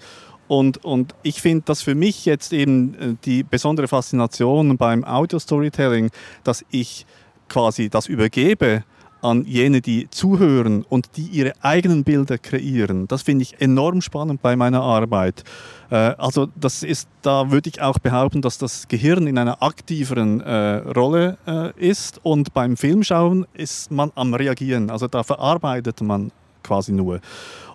Und, 0.51 0.83
und 0.83 1.15
ich 1.23 1.41
finde 1.41 1.63
das 1.67 1.81
für 1.81 1.95
mich 1.95 2.25
jetzt 2.25 2.51
eben 2.51 2.93
äh, 2.95 3.15
die 3.23 3.41
besondere 3.41 3.87
Faszination 3.87 4.75
beim 4.75 5.05
Audio-Storytelling, 5.05 6.09
dass 6.43 6.65
ich 6.71 7.05
quasi 7.47 7.89
das 7.89 8.07
übergebe 8.07 8.83
an 9.21 9.45
jene, 9.45 9.79
die 9.79 10.09
zuhören 10.09 10.83
und 10.83 11.15
die 11.15 11.27
ihre 11.27 11.53
eigenen 11.61 12.03
Bilder 12.03 12.37
kreieren. 12.37 13.07
Das 13.07 13.21
finde 13.21 13.43
ich 13.43 13.61
enorm 13.61 14.01
spannend 14.01 14.41
bei 14.41 14.57
meiner 14.57 14.81
Arbeit. 14.81 15.45
Äh, 15.89 15.95
also 15.95 16.49
das 16.59 16.83
ist, 16.83 17.07
da 17.21 17.49
würde 17.49 17.69
ich 17.69 17.81
auch 17.81 17.99
behaupten, 17.99 18.41
dass 18.41 18.57
das 18.57 18.89
Gehirn 18.89 19.27
in 19.27 19.37
einer 19.37 19.63
aktiveren 19.63 20.41
äh, 20.41 20.79
Rolle 20.79 21.37
äh, 21.47 21.71
ist 21.79 22.19
und 22.23 22.53
beim 22.53 22.75
Filmschauen 22.75 23.45
ist 23.53 23.89
man 23.89 24.11
am 24.15 24.33
Reagieren. 24.33 24.89
Also 24.89 25.07
da 25.07 25.23
verarbeitet 25.23 26.01
man 26.01 26.33
quasi 26.71 26.93
nur. 26.93 27.19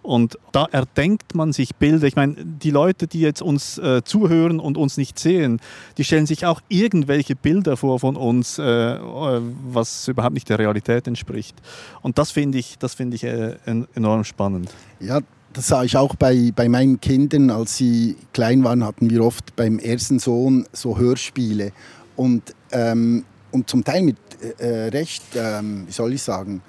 Und 0.01 0.39
da 0.53 0.67
erdenkt 0.71 1.35
man 1.35 1.53
sich 1.53 1.75
Bilder. 1.75 2.07
Ich 2.07 2.17
meine, 2.17 2.35
die 2.37 2.71
Leute, 2.71 3.07
die 3.07 3.21
jetzt 3.21 3.43
uns 3.43 3.77
äh, 3.77 4.03
zuhören 4.05 4.59
und 4.59 4.79
uns 4.79 4.97
nicht 4.97 5.19
sehen, 5.19 5.61
die 5.99 6.05
stellen 6.05 6.27
sich 6.27 6.47
auch 6.47 6.63
irgendwelche 6.69 7.37
Bilder 7.37 7.77
vor 7.77 8.01
von 8.01 8.17
uns, 8.17 8.59
äh, 8.59 8.63
äh 8.63 9.41
was 9.69 10.09
überhaupt 10.09 10.33
nicht 10.33 10.49
der 10.49 10.59
Realität 10.59 11.07
entspricht. 11.09 11.57
Und 12.01 12.17
das 12.17 12.31
finde 12.31 12.57
ich, 12.57 12.79
das 12.79 12.95
find 12.95 13.13
ich 13.13 13.25
äh, 13.25 13.57
enorm 13.95 14.25
spannend. 14.25 14.71
Ja, 15.01 15.21
das 15.53 15.67
sah 15.67 15.83
ich 15.85 15.97
auch 15.97 16.15
bei, 16.15 16.53
bei 16.55 16.69
meinen 16.71 16.99
Kindern, 17.01 17.51
als 17.51 17.77
sie 17.77 18.17
klein 18.33 18.65
waren, 18.65 18.83
hatten 18.83 19.11
wir 19.11 19.23
oft 19.23 19.57
beim 19.57 19.79
ersten 19.79 20.21
Sohn 20.21 20.67
so 20.73 20.97
Hörspiele. 20.97 21.73
Und, 22.15 22.55
ähm, 22.73 23.25
und 23.51 23.69
zum 23.69 23.85
Teil 23.85 24.03
mit 24.03 24.17
äh, 24.59 24.89
recht, 24.89 25.25
ähm, 25.35 25.85
wie 25.87 25.93
soll 25.93 26.15
ich 26.15 26.23
sagen, 26.23 26.63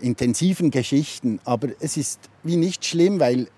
intensiven 0.00 0.70
Geschichten. 0.70 1.40
Aber 1.44 1.68
es 1.80 1.96
ist 1.96 2.20
wie 2.42 2.56
nicht 2.56 2.84
schlimm, 2.84 3.20
weil 3.20 3.48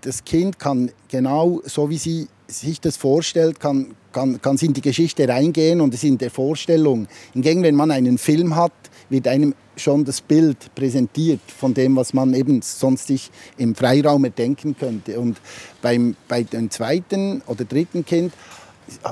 das 0.00 0.24
Kind 0.24 0.58
kann 0.58 0.90
genau 1.08 1.62
so, 1.64 1.90
wie 1.90 1.98
sie 1.98 2.28
sich 2.48 2.80
das 2.80 2.96
vorstellt, 2.96 3.60
kann, 3.60 3.94
kann, 4.12 4.40
kann 4.42 4.56
sie 4.56 4.66
in 4.66 4.74
die 4.74 4.80
Geschichte 4.80 5.28
reingehen 5.28 5.80
und 5.80 5.94
es 5.94 6.04
in 6.04 6.18
der 6.18 6.30
Vorstellung. 6.30 7.08
Hingegen, 7.32 7.62
wenn 7.62 7.74
man 7.74 7.90
einen 7.90 8.18
Film 8.18 8.56
hat, 8.56 8.72
wird 9.08 9.28
einem 9.28 9.54
schon 9.76 10.04
das 10.04 10.20
Bild 10.20 10.74
präsentiert 10.74 11.40
von 11.46 11.72
dem, 11.72 11.96
was 11.96 12.12
man 12.12 12.34
eben 12.34 12.60
sonst 12.62 13.06
sich 13.06 13.30
im 13.56 13.74
Freiraum 13.74 14.24
erdenken 14.24 14.76
könnte. 14.76 15.18
Und 15.18 15.40
beim, 15.80 16.16
bei 16.28 16.42
dem 16.42 16.70
zweiten 16.70 17.42
oder 17.46 17.64
dritten 17.64 18.04
Kind 18.04 18.32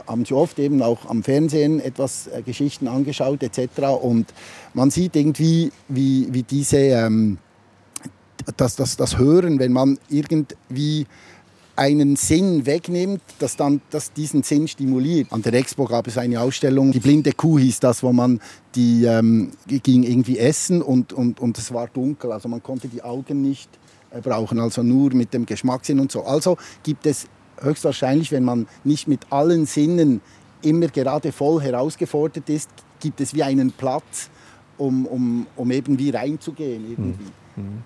haben 0.07 0.25
sie 0.25 0.35
oft 0.35 0.59
eben 0.59 0.83
auch 0.83 1.09
am 1.09 1.23
Fernsehen 1.23 1.81
etwas 1.81 2.27
äh, 2.27 2.43
Geschichten 2.43 2.89
angeschaut 2.89 3.43
etc. 3.43 3.83
Und 4.01 4.33
man 4.75 4.91
sieht 4.91 5.17
irgendwie, 5.17 5.73
wie, 5.89 6.29
wie 6.33 6.43
diese, 6.43 6.79
ähm, 6.79 7.39
das, 8.57 8.77
das, 8.77 8.97
das 8.97 9.19
Hören, 9.19 9.59
wenn 9.59 9.73
man 9.73 9.99
irgendwie 10.09 11.07
einen 11.77 12.17
Sinn 12.17 12.67
wegnimmt, 12.67 13.23
dass 13.39 13.57
dann 13.57 13.81
das 13.89 14.13
diesen 14.13 14.43
Sinn 14.43 14.69
stimuliert. 14.69 15.33
An 15.33 15.41
der 15.41 15.55
Expo 15.55 15.87
gab 15.87 16.07
es 16.07 16.19
eine 16.19 16.39
Ausstellung, 16.41 16.93
die 16.93 17.01
blinde 17.01 17.33
Kuh 17.33 17.59
hieß 17.59 17.81
das, 17.81 18.03
wo 18.03 18.13
man 18.13 18.39
die 18.75 19.05
ähm, 19.05 19.53
ging 19.67 20.03
irgendwie 20.03 20.39
essen 20.39 20.83
und, 20.83 21.15
und, 21.15 21.41
und 21.41 21.57
es 21.57 21.73
war 21.73 21.89
dunkel, 21.89 22.33
also 22.33 22.49
man 22.49 22.63
konnte 22.63 22.89
die 22.89 23.03
Augen 23.03 23.41
nicht 23.41 23.71
äh, 24.11 24.21
brauchen, 24.21 24.61
also 24.61 24.83
nur 24.83 25.15
mit 25.15 25.33
dem 25.33 25.47
Geschmackssinn 25.47 26.01
und 26.01 26.13
so. 26.13 26.23
Also 26.23 26.59
gibt 26.83 27.07
es 27.07 27.27
höchstwahrscheinlich, 27.61 28.33
wenn 28.33 28.45
man 28.45 28.67
nicht 28.85 29.09
mit 29.09 29.21
allen 29.31 29.67
Sinnen 29.67 30.21
immer 30.63 30.89
gerade 30.89 31.33
voll 31.33 31.63
herausgefordert 31.63 32.49
ist, 32.49 32.71
gibt 33.01 33.21
es 33.21 33.35
wie 33.35 33.43
einen 33.43 33.73
Platz, 33.73 34.31
um, 34.79 35.07
um, 35.07 35.47
um 35.57 35.71
eben 35.71 35.99
wie 35.99 36.11
reinzugehen. 36.11 36.91
Irgendwie. 36.91 37.25
Mhm. 37.57 37.83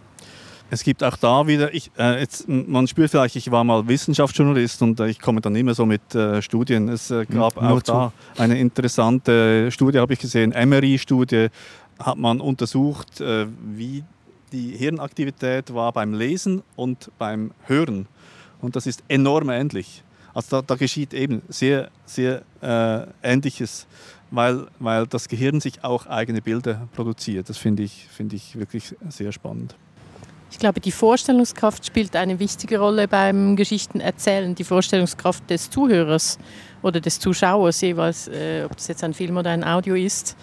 Es 0.70 0.82
gibt 0.82 1.04
auch 1.04 1.16
da 1.16 1.46
wieder, 1.46 1.72
ich, 1.72 1.90
äh, 1.98 2.20
jetzt, 2.20 2.48
man 2.48 2.88
spürt 2.88 3.10
vielleicht, 3.10 3.36
ich 3.36 3.50
war 3.50 3.62
mal 3.62 3.86
Wissenschaftsjournalist 3.86 4.82
und 4.82 4.98
äh, 4.98 5.08
ich 5.08 5.20
komme 5.20 5.40
dann 5.40 5.54
immer 5.54 5.74
so 5.74 5.86
mit 5.86 6.14
äh, 6.14 6.40
Studien. 6.42 6.88
Es 6.88 7.10
äh, 7.10 7.26
gab 7.26 7.60
mhm, 7.60 7.68
auch 7.68 7.82
zu. 7.82 7.92
da 7.92 8.12
eine 8.38 8.58
interessante 8.58 9.70
Studie, 9.70 9.98
habe 9.98 10.14
ich 10.14 10.18
gesehen, 10.18 10.52
Emery-Studie, 10.52 11.48
hat 11.98 12.18
man 12.18 12.40
untersucht, 12.40 13.20
äh, 13.20 13.46
wie 13.76 14.02
die 14.52 14.70
Hirnaktivität 14.70 15.72
war 15.74 15.92
beim 15.92 16.14
Lesen 16.14 16.62
und 16.76 17.10
beim 17.18 17.52
Hören 17.66 18.08
und 18.64 18.76
das 18.76 18.86
ist 18.86 19.04
enorm 19.08 19.50
ähnlich. 19.50 20.02
Also 20.32 20.56
da, 20.56 20.62
da 20.66 20.74
geschieht 20.74 21.14
eben 21.14 21.42
sehr, 21.48 21.90
sehr 22.06 22.42
äh, 22.60 23.06
Ähnliches, 23.22 23.86
weil, 24.30 24.66
weil 24.78 25.06
das 25.06 25.28
Gehirn 25.28 25.60
sich 25.60 25.84
auch 25.84 26.06
eigene 26.06 26.40
Bilder 26.40 26.88
produziert. 26.94 27.48
Das 27.48 27.58
finde 27.58 27.82
ich, 27.84 28.08
find 28.10 28.32
ich 28.32 28.58
wirklich 28.58 28.96
sehr 29.10 29.30
spannend. 29.32 29.76
Ich 30.50 30.58
glaube, 30.58 30.80
die 30.80 30.92
Vorstellungskraft 30.92 31.84
spielt 31.84 32.16
eine 32.16 32.38
wichtige 32.38 32.78
Rolle 32.78 33.06
beim 33.06 33.54
Geschichtenerzählen. 33.54 34.54
Die 34.54 34.64
Vorstellungskraft 34.64 35.48
des 35.50 35.68
Zuhörers 35.68 36.38
oder 36.82 37.00
des 37.00 37.20
Zuschauers, 37.20 37.80
jeweils, 37.80 38.28
äh, 38.28 38.64
ob 38.64 38.76
das 38.76 38.88
jetzt 38.88 39.04
ein 39.04 39.14
Film 39.14 39.36
oder 39.36 39.50
ein 39.50 39.62
Audio 39.62 39.94
ist, 39.94 40.36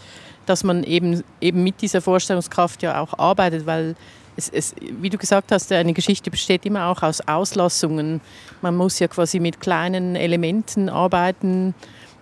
dass 0.46 0.64
man 0.64 0.84
eben, 0.84 1.24
eben 1.40 1.64
mit 1.64 1.82
dieser 1.82 2.02
Vorstellungskraft 2.02 2.84
ja 2.84 3.02
auch 3.02 3.18
arbeitet, 3.18 3.66
weil 3.66 3.96
es, 4.38 4.50
es, 4.50 4.76
wie 4.80 5.10
du 5.10 5.18
gesagt 5.18 5.52
hast, 5.52 5.72
eine 5.72 5.94
Geschichte 5.94 6.32
besteht 6.32 6.66
immer 6.66 6.88
auch 6.88 7.02
aus 7.04 7.22
Auslassungen. 7.28 8.22
Man 8.62 8.76
muss 8.76 9.00
ja 9.00 9.08
quasi 9.08 9.40
mit 9.40 9.60
kleinen 9.60 10.16
Elementen 10.16 10.90
arbeiten, 10.90 11.74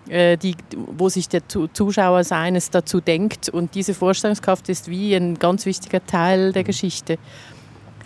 äh, 0.10 0.38
die, 0.38 0.56
wo 0.76 1.10
sich 1.10 1.30
der 1.30 1.41
Zuschauer 1.48 2.24
seines 2.24 2.69
dazu 2.69 3.02
denkt. 3.02 3.50
Und 3.50 3.76
diese 3.76 3.93
Vorstellungskraft 3.93 4.69
ist 4.69 4.89
wie 4.89 5.15
ein 5.15 5.38
ganz 5.38 5.65
wichtiger 5.65 6.06
Teil 6.06 6.52
der 6.52 6.63
Geschichte. 6.63 7.17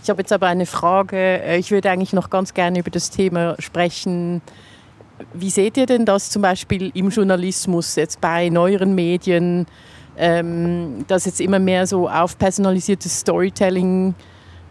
Ich 0.03 0.09
habe 0.09 0.21
jetzt 0.21 0.33
aber 0.33 0.47
eine 0.47 0.65
Frage. 0.65 1.17
Äh, 1.17 1.57
ich 1.59 1.71
würde 1.71 1.89
eigentlich 1.89 2.13
noch 2.13 2.29
ganz 2.29 2.53
gerne 2.53 2.79
über 2.79 2.91
das 2.91 3.09
Thema 3.09 3.55
sprechen. 3.59 4.41
Wie 5.33 5.49
seht 5.49 5.77
ihr 5.77 5.85
denn 5.85 6.05
das 6.05 6.29
zum 6.29 6.41
Beispiel 6.41 6.91
im 6.93 7.09
Journalismus, 7.09 7.95
jetzt 7.95 8.19
bei 8.19 8.49
neueren 8.49 8.95
Medien? 8.95 9.65
Ähm, 10.17 11.05
dass 11.07 11.25
jetzt 11.25 11.41
immer 11.41 11.59
mehr 11.59 11.87
so 11.87 12.09
auf 12.09 12.37
personalisiertes 12.37 13.19
Storytelling 13.19 14.13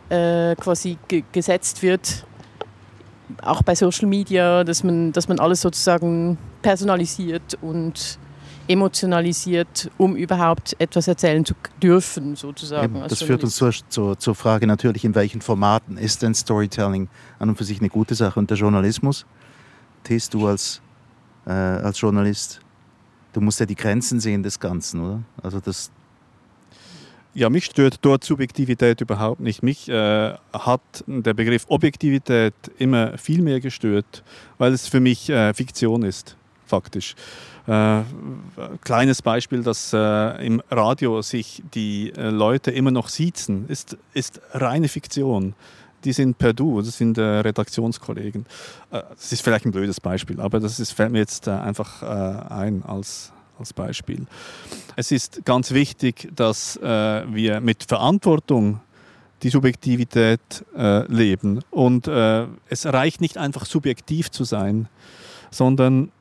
äh, 0.08 0.54
quasi 0.56 0.98
gesetzt 1.32 1.82
wird, 1.82 2.24
auch 3.42 3.62
bei 3.62 3.74
Social 3.74 4.08
Media, 4.08 4.64
dass 4.64 4.84
man, 4.84 5.12
dass 5.12 5.28
man 5.28 5.38
alles 5.40 5.62
sozusagen 5.62 6.38
personalisiert 6.60 7.58
und 7.62 8.18
emotionalisiert, 8.68 9.90
um 9.98 10.14
überhaupt 10.16 10.76
etwas 10.78 11.08
erzählen 11.08 11.44
zu 11.44 11.54
dürfen, 11.82 12.36
sozusagen. 12.36 12.96
Eben, 12.96 13.08
das 13.08 13.22
führt 13.22 13.42
uns 13.42 13.56
zur, 13.56 13.72
zur, 13.88 14.18
zur, 14.18 14.34
Frage 14.34 14.66
natürlich, 14.66 15.04
in 15.04 15.14
welchen 15.14 15.40
Formaten 15.40 15.96
ist 15.96 16.22
denn 16.22 16.34
Storytelling 16.34 17.08
an 17.38 17.50
und 17.50 17.56
für 17.56 17.64
sich 17.64 17.80
eine 17.80 17.88
gute 17.88 18.14
Sache 18.14 18.38
und 18.38 18.50
der 18.50 18.56
Journalismus? 18.56 19.26
Test 20.04 20.34
du 20.34 20.46
als, 20.46 20.80
äh, 21.46 21.50
als 21.50 22.00
Journalist 22.00 22.60
du 23.32 23.40
musst 23.40 23.60
ja 23.60 23.66
die 23.66 23.74
Grenzen 23.74 24.20
sehen 24.20 24.42
des 24.42 24.60
Ganzen, 24.60 25.00
oder? 25.00 25.22
Also 25.42 25.60
das 25.60 25.90
ja, 27.34 27.48
mich 27.48 27.64
stört 27.64 27.98
dort 28.02 28.24
Subjektivität 28.24 29.00
überhaupt 29.00 29.40
nicht. 29.40 29.62
Mich 29.62 29.88
äh, 29.88 30.34
hat 30.52 30.82
der 31.06 31.32
Begriff 31.32 31.64
Objektivität 31.68 32.54
immer 32.78 33.16
viel 33.16 33.40
mehr 33.40 33.60
gestört, 33.60 34.22
weil 34.58 34.72
es 34.72 34.86
für 34.86 35.00
mich 35.00 35.30
äh, 35.30 35.54
Fiktion 35.54 36.02
ist, 36.02 36.36
faktisch. 36.66 37.14
Äh, 37.66 38.02
kleines 38.82 39.22
Beispiel, 39.22 39.62
dass 39.62 39.92
äh, 39.94 40.46
im 40.46 40.62
Radio 40.70 41.22
sich 41.22 41.62
die 41.72 42.12
äh, 42.14 42.28
Leute 42.28 42.70
immer 42.70 42.90
noch 42.90 43.08
siezen, 43.08 43.66
ist, 43.68 43.96
ist 44.12 44.40
reine 44.52 44.88
Fiktion 44.88 45.54
die 46.04 46.12
sind 46.12 46.38
per 46.38 46.52
Du, 46.52 46.80
das 46.80 46.96
sind 46.96 47.18
äh, 47.18 47.22
Redaktionskollegen. 47.22 48.46
Äh, 48.90 49.02
das 49.14 49.32
ist 49.32 49.42
vielleicht 49.42 49.64
ein 49.64 49.72
blödes 49.72 50.00
Beispiel, 50.00 50.40
aber 50.40 50.60
das 50.60 50.80
ist, 50.80 50.92
fällt 50.92 51.12
mir 51.12 51.18
jetzt 51.18 51.46
äh, 51.46 51.50
einfach 51.50 52.02
äh, 52.02 52.52
ein 52.52 52.82
als, 52.82 53.32
als 53.58 53.72
Beispiel. 53.72 54.26
Es 54.96 55.10
ist 55.10 55.44
ganz 55.44 55.72
wichtig, 55.72 56.28
dass 56.34 56.76
äh, 56.76 56.82
wir 56.82 57.60
mit 57.60 57.84
Verantwortung 57.84 58.80
die 59.42 59.50
Subjektivität 59.50 60.64
leben. 61.08 61.64
Und 61.72 62.06
es 62.06 62.86
reicht 62.86 63.20
nicht 63.20 63.38
einfach 63.38 63.64
subjektiv 63.64 64.30
zu 64.30 64.44
sein, 64.44 64.86
sondern 65.50 66.12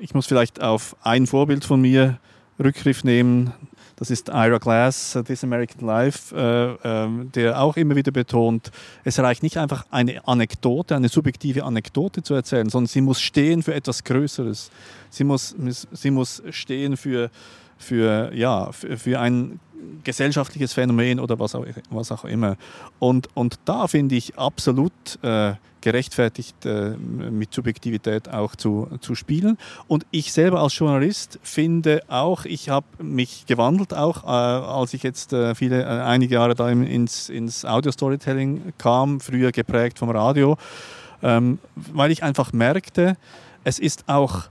ich 0.00 0.14
muss 0.14 0.28
vielleicht 0.28 0.62
auf 0.62 0.94
ein 1.02 1.26
Vorbild 1.26 1.64
von 1.64 1.80
mir 1.80 2.20
Rückgriff 2.62 3.02
nehmen, 3.02 3.52
das 3.98 4.10
ist 4.10 4.28
Ira 4.28 4.58
Glass, 4.58 5.16
uh, 5.16 5.22
This 5.22 5.42
American 5.42 5.86
Life, 5.86 6.34
äh, 6.34 7.04
äh, 7.04 7.24
der 7.34 7.60
auch 7.60 7.76
immer 7.76 7.96
wieder 7.96 8.12
betont, 8.12 8.70
es 9.04 9.18
reicht 9.18 9.42
nicht 9.42 9.58
einfach 9.58 9.86
eine 9.90 10.26
Anekdote, 10.26 10.94
eine 10.94 11.08
subjektive 11.08 11.64
Anekdote 11.64 12.22
zu 12.22 12.34
erzählen, 12.34 12.68
sondern 12.68 12.86
sie 12.86 13.00
muss 13.00 13.20
stehen 13.20 13.62
für 13.62 13.74
etwas 13.74 14.04
Größeres. 14.04 14.70
Sie 15.10 15.24
muss, 15.24 15.56
sie 15.90 16.10
muss 16.10 16.42
stehen 16.50 16.96
für, 16.96 17.30
für, 17.76 18.32
ja, 18.34 18.70
für, 18.70 18.96
für 18.96 19.18
ein 19.18 19.58
gesellschaftliches 20.04 20.72
Phänomen 20.72 21.20
oder 21.20 21.38
was 21.38 21.54
auch, 21.54 21.64
was 21.90 22.12
auch 22.12 22.24
immer. 22.24 22.56
Und, 22.98 23.28
und 23.34 23.58
da 23.64 23.86
finde 23.86 24.16
ich 24.16 24.38
absolut 24.38 24.92
äh, 25.22 25.54
gerechtfertigt, 25.80 26.66
äh, 26.66 26.90
mit 26.90 27.54
Subjektivität 27.54 28.28
auch 28.28 28.56
zu, 28.56 28.88
zu 29.00 29.14
spielen. 29.14 29.58
Und 29.86 30.06
ich 30.10 30.32
selber 30.32 30.60
als 30.60 30.76
Journalist 30.76 31.38
finde 31.42 32.02
auch, 32.08 32.44
ich 32.44 32.68
habe 32.68 32.86
mich 33.02 33.46
gewandelt 33.46 33.94
auch, 33.94 34.24
äh, 34.24 34.26
als 34.26 34.94
ich 34.94 35.02
jetzt 35.02 35.32
äh, 35.32 35.54
viele, 35.54 35.82
äh, 35.82 35.86
einige 35.86 36.34
Jahre 36.34 36.54
da 36.54 36.68
ins, 36.68 37.28
ins 37.28 37.64
Audio-Storytelling 37.64 38.72
kam, 38.78 39.20
früher 39.20 39.52
geprägt 39.52 39.98
vom 39.98 40.10
Radio, 40.10 40.56
ähm, 41.22 41.58
weil 41.74 42.10
ich 42.10 42.22
einfach 42.22 42.52
merkte, 42.52 43.16
es 43.64 43.78
ist 43.78 44.04
auch 44.08 44.44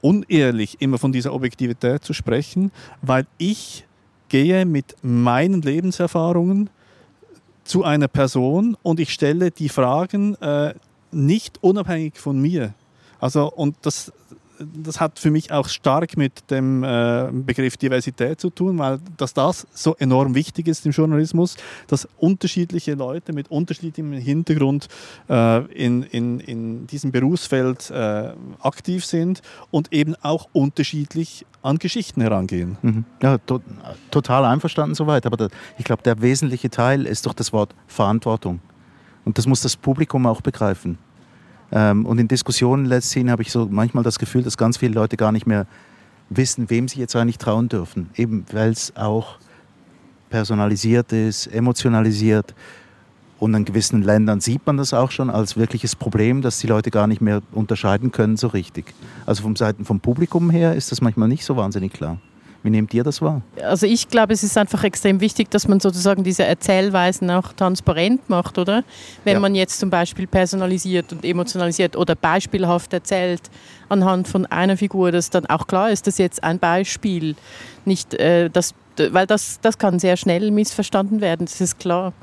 unehrlich, 0.00 0.76
immer 0.80 0.98
von 0.98 1.12
dieser 1.12 1.32
Objektivität 1.32 2.04
zu 2.04 2.12
sprechen, 2.12 2.70
weil 3.02 3.26
ich 3.38 3.85
gehe 4.28 4.64
mit 4.64 4.96
meinen 5.02 5.62
Lebenserfahrungen 5.62 6.70
zu 7.64 7.84
einer 7.84 8.08
Person 8.08 8.76
und 8.82 9.00
ich 9.00 9.12
stelle 9.12 9.50
die 9.50 9.68
Fragen 9.68 10.34
äh, 10.36 10.74
nicht 11.10 11.62
unabhängig 11.62 12.18
von 12.18 12.40
mir. 12.40 12.74
Also, 13.18 13.50
und 13.50 13.76
das, 13.82 14.12
das 14.58 15.00
hat 15.00 15.18
für 15.18 15.30
mich 15.30 15.52
auch 15.52 15.68
stark 15.68 16.16
mit 16.16 16.50
dem 16.50 16.82
äh, 16.82 17.28
Begriff 17.32 17.76
Diversität 17.76 18.40
zu 18.40 18.50
tun, 18.50 18.78
weil 18.78 18.98
dass 19.16 19.34
das 19.34 19.66
so 19.72 19.94
enorm 19.96 20.34
wichtig 20.34 20.68
ist 20.68 20.86
im 20.86 20.92
Journalismus, 20.92 21.56
dass 21.86 22.08
unterschiedliche 22.16 22.94
Leute 22.94 23.32
mit 23.32 23.50
unterschiedlichem 23.50 24.12
Hintergrund 24.12 24.88
äh, 25.28 25.64
in, 25.72 26.02
in, 26.04 26.40
in 26.40 26.86
diesem 26.86 27.12
Berufsfeld 27.12 27.90
äh, 27.90 28.32
aktiv 28.60 29.04
sind 29.04 29.42
und 29.70 29.92
eben 29.92 30.14
auch 30.22 30.48
unterschiedlich 30.52 31.46
an 31.62 31.78
Geschichten 31.78 32.20
herangehen. 32.20 32.78
Mhm. 32.82 33.04
Ja, 33.22 33.38
to 33.38 33.60
total 34.10 34.44
einverstanden 34.44 34.94
soweit, 34.94 35.26
aber 35.26 35.36
der, 35.36 35.48
ich 35.78 35.84
glaube, 35.84 36.02
der 36.02 36.20
wesentliche 36.22 36.70
Teil 36.70 37.06
ist 37.06 37.26
doch 37.26 37.34
das 37.34 37.52
Wort 37.52 37.74
Verantwortung. 37.86 38.60
Und 39.24 39.38
das 39.38 39.46
muss 39.46 39.60
das 39.60 39.76
Publikum 39.76 40.26
auch 40.26 40.40
begreifen. 40.40 40.98
Ähm, 41.72 42.06
und 42.06 42.18
in 42.18 42.28
Diskussionen 42.28 42.86
letztendlich 42.86 43.32
habe 43.32 43.42
ich 43.42 43.52
so 43.52 43.66
manchmal 43.70 44.04
das 44.04 44.18
Gefühl, 44.18 44.42
dass 44.42 44.56
ganz 44.56 44.76
viele 44.76 44.94
Leute 44.94 45.16
gar 45.16 45.32
nicht 45.32 45.46
mehr 45.46 45.66
wissen, 46.28 46.70
wem 46.70 46.88
sie 46.88 47.00
jetzt 47.00 47.14
eigentlich 47.16 47.38
trauen 47.38 47.68
dürfen. 47.68 48.10
Eben 48.16 48.44
weil 48.52 48.70
es 48.70 48.96
auch 48.96 49.38
personalisiert 50.30 51.12
ist, 51.12 51.46
emotionalisiert. 51.46 52.54
Und 53.38 53.52
in 53.54 53.66
gewissen 53.66 54.02
Ländern 54.02 54.40
sieht 54.40 54.66
man 54.66 54.78
das 54.78 54.94
auch 54.94 55.10
schon 55.10 55.28
als 55.28 55.56
wirkliches 55.56 55.94
Problem, 55.94 56.40
dass 56.40 56.58
die 56.58 56.66
Leute 56.66 56.90
gar 56.90 57.06
nicht 57.06 57.20
mehr 57.20 57.42
unterscheiden 57.52 58.10
können 58.10 58.36
so 58.36 58.48
richtig. 58.48 58.94
Also 59.26 59.42
vom 59.42 59.56
Seiten 59.56 59.84
vom 59.84 60.00
Publikum 60.00 60.48
her 60.48 60.74
ist 60.74 60.90
das 60.90 61.02
manchmal 61.02 61.28
nicht 61.28 61.44
so 61.44 61.56
wahnsinnig 61.56 61.92
klar. 61.92 62.18
Wie 62.66 62.70
nehmt 62.70 62.92
ihr 62.94 63.04
das 63.04 63.22
wahr? 63.22 63.42
Also 63.62 63.86
ich 63.86 64.08
glaube, 64.08 64.32
es 64.32 64.42
ist 64.42 64.58
einfach 64.58 64.82
extrem 64.82 65.20
wichtig, 65.20 65.52
dass 65.52 65.68
man 65.68 65.78
sozusagen 65.78 66.24
diese 66.24 66.42
Erzählweisen 66.42 67.30
auch 67.30 67.52
transparent 67.52 68.28
macht, 68.28 68.58
oder? 68.58 68.82
Wenn 69.22 69.34
ja. 69.34 69.38
man 69.38 69.54
jetzt 69.54 69.78
zum 69.78 69.88
Beispiel 69.88 70.26
personalisiert 70.26 71.12
und 71.12 71.24
emotionalisiert 71.24 71.94
oder 71.94 72.16
beispielhaft 72.16 72.92
erzählt 72.92 73.42
anhand 73.88 74.26
von 74.26 74.46
einer 74.46 74.76
Figur, 74.76 75.12
dass 75.12 75.30
dann 75.30 75.46
auch 75.46 75.68
klar 75.68 75.92
ist, 75.92 76.08
dass 76.08 76.18
jetzt 76.18 76.42
ein 76.42 76.58
Beispiel 76.58 77.36
nicht, 77.84 78.14
äh, 78.14 78.50
das, 78.50 78.74
weil 78.96 79.28
das, 79.28 79.60
das 79.60 79.78
kann 79.78 80.00
sehr 80.00 80.16
schnell 80.16 80.50
missverstanden 80.50 81.20
werden, 81.20 81.46
das 81.46 81.60
ist 81.60 81.78
klar. 81.78 82.14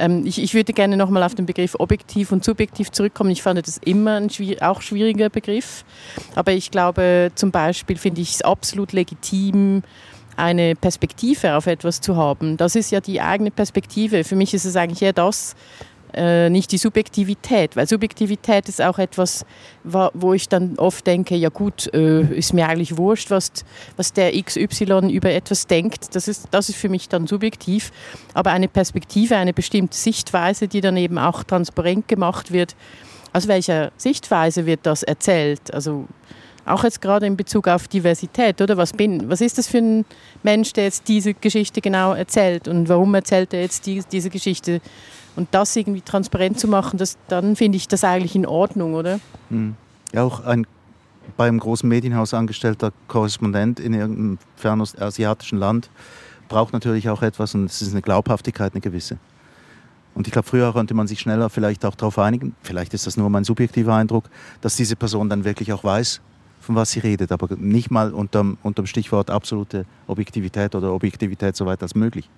Ähm, 0.00 0.24
ich, 0.24 0.42
ich, 0.42 0.54
würde 0.54 0.72
gerne 0.72 0.96
nochmal 0.96 1.22
auf 1.22 1.34
den 1.34 1.46
Begriff 1.46 1.76
objektiv 1.78 2.32
und 2.32 2.44
subjektiv 2.44 2.90
zurückkommen. 2.90 3.30
Ich 3.30 3.42
fand 3.42 3.64
das 3.64 3.76
immer 3.78 4.16
ein 4.16 4.30
schwier 4.30 4.56
auch 4.68 4.80
schwieriger 4.80 5.28
Begriff. 5.28 5.84
Aber 6.34 6.52
ich 6.52 6.70
glaube, 6.70 7.30
zum 7.34 7.50
Beispiel 7.50 7.96
finde 7.96 8.22
ich 8.22 8.32
es 8.32 8.42
absolut 8.42 8.92
legitim, 8.92 9.82
eine 10.36 10.74
Perspektive 10.74 11.54
auf 11.54 11.66
etwas 11.66 12.00
zu 12.00 12.16
haben. 12.16 12.56
Das 12.56 12.74
ist 12.74 12.90
ja 12.90 13.00
die 13.00 13.20
eigene 13.20 13.50
Perspektive. 13.50 14.24
Für 14.24 14.36
mich 14.36 14.54
ist 14.54 14.64
es 14.64 14.74
eigentlich 14.74 15.02
eher 15.02 15.12
das, 15.12 15.54
äh, 16.14 16.50
nicht 16.50 16.72
die 16.72 16.78
Subjektivität, 16.78 17.76
weil 17.76 17.86
Subjektivität 17.88 18.68
ist 18.68 18.82
auch 18.82 18.98
etwas, 18.98 19.44
wo 19.84 20.34
ich 20.34 20.48
dann 20.48 20.78
oft 20.78 21.06
denke, 21.06 21.34
ja 21.36 21.48
gut, 21.48 21.92
äh, 21.94 22.22
ist 22.22 22.52
mir 22.52 22.68
eigentlich 22.68 22.96
wurscht, 22.96 23.30
was, 23.30 23.50
was 23.96 24.12
der 24.12 24.32
XY 24.32 25.10
über 25.10 25.30
etwas 25.30 25.66
denkt. 25.66 26.14
Das 26.14 26.28
ist, 26.28 26.48
das 26.50 26.68
ist 26.68 26.76
für 26.76 26.88
mich 26.88 27.08
dann 27.08 27.26
subjektiv. 27.26 27.92
Aber 28.34 28.50
eine 28.50 28.68
Perspektive, 28.68 29.36
eine 29.36 29.52
bestimmte 29.52 29.96
Sichtweise, 29.96 30.68
die 30.68 30.80
dann 30.80 30.96
eben 30.96 31.18
auch 31.18 31.44
transparent 31.44 32.08
gemacht 32.08 32.52
wird, 32.52 32.76
aus 33.32 33.48
welcher 33.48 33.92
Sichtweise 33.96 34.66
wird 34.66 34.80
das 34.84 35.02
erzählt? 35.02 35.72
Also 35.72 36.06
auch 36.66 36.84
jetzt 36.84 37.00
gerade 37.00 37.26
in 37.26 37.36
Bezug 37.36 37.68
auf 37.68 37.88
Diversität, 37.88 38.60
oder? 38.60 38.76
Was, 38.76 38.92
bin, 38.92 39.28
was 39.28 39.40
ist 39.40 39.58
das 39.58 39.68
für 39.68 39.78
ein 39.78 40.04
Mensch, 40.42 40.72
der 40.72 40.84
jetzt 40.84 41.08
diese 41.08 41.34
Geschichte 41.34 41.80
genau 41.80 42.12
erzählt 42.12 42.68
und 42.68 42.88
warum 42.88 43.14
erzählt 43.14 43.52
er 43.54 43.62
jetzt 43.62 43.86
die, 43.86 44.02
diese 44.10 44.30
Geschichte? 44.30 44.80
Und 45.36 45.48
das 45.52 45.74
irgendwie 45.76 46.00
transparent 46.02 46.58
zu 46.58 46.68
machen, 46.68 46.98
das, 46.98 47.16
dann 47.28 47.56
finde 47.56 47.76
ich 47.76 47.88
das 47.88 48.04
eigentlich 48.04 48.34
in 48.34 48.46
Ordnung, 48.46 48.94
oder? 48.94 49.20
Mhm. 49.48 49.76
Ja, 50.12 50.24
auch 50.24 50.40
ein 50.40 50.66
beim 51.36 51.58
großen 51.58 51.88
Medienhaus 51.88 52.34
angestellter 52.34 52.92
Korrespondent 53.08 53.80
in 53.80 53.94
irgendeinem 53.94 54.38
fernostasiatischen 54.56 55.58
Land 55.58 55.90
braucht 56.48 56.72
natürlich 56.72 57.08
auch 57.08 57.22
etwas 57.22 57.54
und 57.54 57.66
es 57.66 57.80
ist 57.80 57.92
eine 57.92 58.02
Glaubhaftigkeit, 58.02 58.74
eine 58.74 58.80
gewisse. 58.80 59.18
Und 60.14 60.26
ich 60.26 60.32
glaube, 60.32 60.48
früher 60.48 60.72
konnte 60.72 60.92
man 60.92 61.06
sich 61.06 61.20
schneller 61.20 61.48
vielleicht 61.48 61.84
auch 61.84 61.94
darauf 61.94 62.18
einigen, 62.18 62.54
vielleicht 62.62 62.92
ist 62.94 63.06
das 63.06 63.16
nur 63.16 63.30
mein 63.30 63.44
subjektiver 63.44 63.94
Eindruck, 63.94 64.24
dass 64.60 64.76
diese 64.76 64.96
Person 64.96 65.28
dann 65.28 65.44
wirklich 65.44 65.72
auch 65.72 65.84
weiß, 65.84 66.20
von 66.60 66.74
was 66.74 66.90
sie 66.90 67.00
redet, 67.00 67.32
aber 67.32 67.48
nicht 67.56 67.90
mal 67.90 68.12
unterm, 68.12 68.58
unterm 68.62 68.86
Stichwort 68.86 69.30
absolute 69.30 69.86
Objektivität 70.08 70.74
oder 70.74 70.92
Objektivität 70.92 71.56
so 71.56 71.64
weit 71.64 71.82
als 71.82 71.94
möglich. 71.94 72.28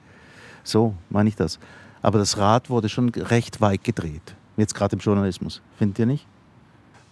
So 0.63 0.95
meine 1.11 1.29
ich 1.29 1.37
das. 1.37 1.59
Aber 2.03 2.19
das 2.19 2.37
Rad 2.37 2.69
wurde 2.69 2.89
schon 2.89 3.09
recht 3.11 3.61
weit 3.61 3.85
gedreht, 3.85 4.35
jetzt 4.57 4.75
gerade 4.75 4.97
im 4.97 5.01
Journalismus. 5.01 5.63
Findet 5.79 6.01
ihr 6.01 6.07
nicht? 6.07 6.27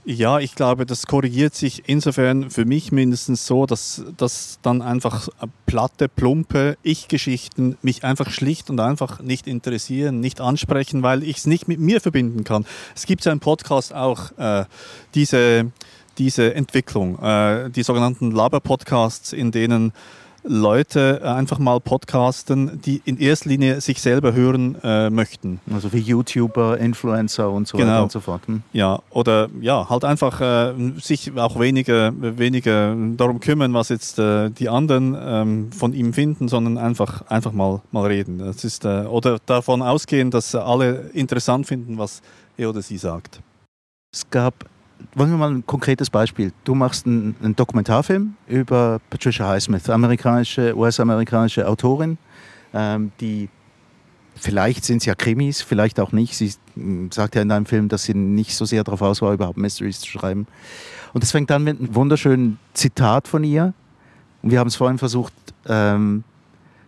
Ja, 0.07 0.39
ich 0.39 0.55
glaube, 0.55 0.87
das 0.87 1.07
korrigiert 1.07 1.55
sich 1.55 1.83
insofern 1.87 2.51
für 2.51 2.65
mich 2.65 2.91
mindestens 2.91 3.47
so, 3.47 3.67
dass, 3.67 4.03
dass 4.17 4.59
dann 4.63 4.81
einfach 4.81 5.29
platte, 5.67 6.09
plumpe 6.09 6.79
Ich-Geschichten 6.83 7.77
mich 7.83 8.03
einfach 8.03 8.31
schlicht 8.31 8.71
und 8.71 8.81
einfach 8.81 9.21
nicht 9.21 9.47
interessieren, 9.47 10.21
nicht 10.21 10.41
ansprechen, 10.41 11.03
weil 11.03 11.23
ich 11.23 11.39
es 11.39 11.47
nicht 11.47 11.69
mit 11.69 11.81
mir 11.81 12.01
verbinden 12.01 12.45
kann. 12.45 12.65
Es 12.97 13.05
gibt 13.05 13.27
ja 13.27 13.33
im 13.33 13.41
Podcast 13.41 13.95
auch 13.95 14.37
äh, 14.39 14.65
diese, 15.15 15.71
diese 16.17 16.55
Entwicklung, 16.55 17.19
äh, 17.23 17.69
die 17.69 17.83
sogenannten 17.83 18.31
Laber-Podcasts, 18.31 19.35
in 19.35 19.53
denen 19.53 19.93
Leute 20.43 21.21
einfach 21.25 21.59
mal 21.59 21.81
podcasten, 21.81 22.81
die 22.83 23.03
in 23.05 23.19
erster 23.19 23.49
Linie 23.49 23.81
sich 23.81 24.01
selber 24.01 24.33
hören 24.33 24.77
äh, 24.83 25.11
möchten. 25.11 25.61
Also 25.73 25.93
wie 25.93 25.99
YouTuber, 25.99 26.79
Influencer 26.79 27.51
und 27.51 27.69
so 27.69 27.77
genau. 27.77 27.91
weiter 27.91 28.03
und 28.05 28.13
so 28.13 28.21
fort. 28.21 28.47
Hm? 28.47 28.63
Ja, 28.73 29.01
oder 29.11 29.49
ja, 29.61 29.89
halt 29.89 30.05
einfach 30.05 30.41
äh, 30.41 30.73
sich 31.01 31.37
auch 31.37 31.59
weniger, 31.61 32.13
weniger 32.17 32.97
darum 33.17 33.41
kümmern, 33.41 33.75
was 33.75 33.91
jetzt 33.91 34.19
äh, 34.19 34.51
die 34.51 34.69
anderen 34.69 35.17
ähm, 35.21 35.73
von 35.73 35.93
ihm 35.93 36.13
finden, 36.13 36.49
sondern 36.49 36.79
einfach, 36.79 37.27
einfach 37.29 37.53
mal, 37.53 37.83
mal 37.91 38.07
reden. 38.07 38.39
Das 38.39 38.65
ist, 38.65 38.85
äh, 38.85 39.03
oder 39.03 39.39
davon 39.45 39.83
ausgehen, 39.83 40.31
dass 40.31 40.55
alle 40.55 41.11
interessant 41.13 41.67
finden, 41.67 41.99
was 41.99 42.23
er 42.57 42.71
oder 42.71 42.83
sie 42.83 42.99
sagt. 42.99 43.41
Es 44.13 44.29
gab 44.31 44.70
wollen 45.15 45.31
wir 45.31 45.39
mal 45.39 45.51
ein 45.51 45.67
konkretes 45.67 46.11
Beispiel. 46.11 46.53
Du 46.65 46.75
machst 46.75 47.07
einen, 47.07 47.35
einen 47.43 47.57
Dokumentarfilm 47.57 48.35
über 48.47 49.01
Patricia 49.11 49.49
Highsmith, 49.49 49.89
amerikanische, 49.91 50.77
US-amerikanische 50.77 51.67
Autorin, 51.67 52.19
ähm, 52.73 53.13
die 53.21 53.49
vielleicht 54.35 54.85
sind 54.85 54.99
es 54.99 55.07
ja 55.07 55.15
Krimis, 55.15 55.63
vielleicht 55.63 56.01
auch 56.01 56.13
nicht. 56.13 56.37
Sie 56.37 56.53
hm, 56.75 57.11
sagt 57.13 57.35
ja 57.35 57.43
in 57.43 57.49
deinem 57.49 57.67
Film, 57.67 57.89
dass 57.89 58.05
sie 58.05 58.15
nicht 58.15 58.55
so 58.55 58.65
sehr 58.65 58.85
darauf 58.85 59.03
aus 59.03 59.23
war, 59.23 59.33
überhaupt 59.33 59.59
Mysteries 59.59 60.01
zu 60.01 60.09
schreiben. 60.09 60.47
Und 61.13 61.23
das 61.23 61.31
fängt 61.31 61.51
dann 61.51 61.65
mit 61.65 61.79
einem 61.79 61.95
wunderschönen 61.95 62.59
Zitat 62.75 63.29
von 63.29 63.45
ihr. 63.45 63.75
Und 64.43 64.51
wir 64.51 64.59
haben 64.59 64.69
es 64.69 64.77
vorhin 64.77 64.99
versucht 64.99 65.35
ähm, 65.67 66.25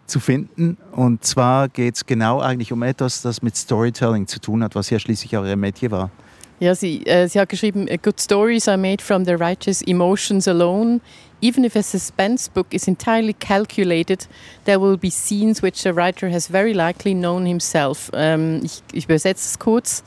zu 0.06 0.20
finden. 0.20 0.78
Und 0.92 1.24
zwar 1.24 1.68
geht 1.68 1.96
es 1.96 2.06
genau 2.06 2.40
eigentlich 2.40 2.72
um 2.72 2.82
etwas, 2.82 3.22
das 3.22 3.42
mit 3.42 3.56
Storytelling 3.56 4.26
zu 4.26 4.40
tun 4.40 4.62
hat, 4.62 4.74
was 4.74 4.90
ja 4.90 4.98
schließlich 4.98 5.36
auch 5.36 5.44
ihr 5.44 5.56
Metier 5.56 5.90
war. 5.90 6.10
Ja, 6.60 6.74
sie, 6.74 7.04
äh, 7.06 7.28
sie 7.28 7.40
hat 7.40 7.48
geschrieben, 7.48 7.86
good 8.02 8.20
stories 8.20 8.68
are 8.68 8.76
made 8.76 9.02
from 9.02 9.24
the 9.24 9.34
righteous 9.34 9.82
emotions 9.82 10.46
alone. 10.46 11.00
Even 11.40 11.64
if 11.64 11.74
a 11.74 11.82
suspense 11.82 12.48
book 12.48 12.68
is 12.70 12.86
entirely 12.86 13.34
calculated, 13.34 14.28
there 14.64 14.80
will 14.80 14.96
be 14.96 15.10
scenes 15.10 15.60
which 15.60 15.82
the 15.82 15.92
writer 15.92 16.30
has 16.30 16.46
very 16.46 16.72
likely 16.72 17.14
known 17.14 17.44
himself. 17.46 18.10
Ähm, 18.14 18.60
ich, 18.62 18.80
ich 18.92 19.06
übersetze 19.06 19.48
es 19.48 19.58
kurz. 19.58 20.04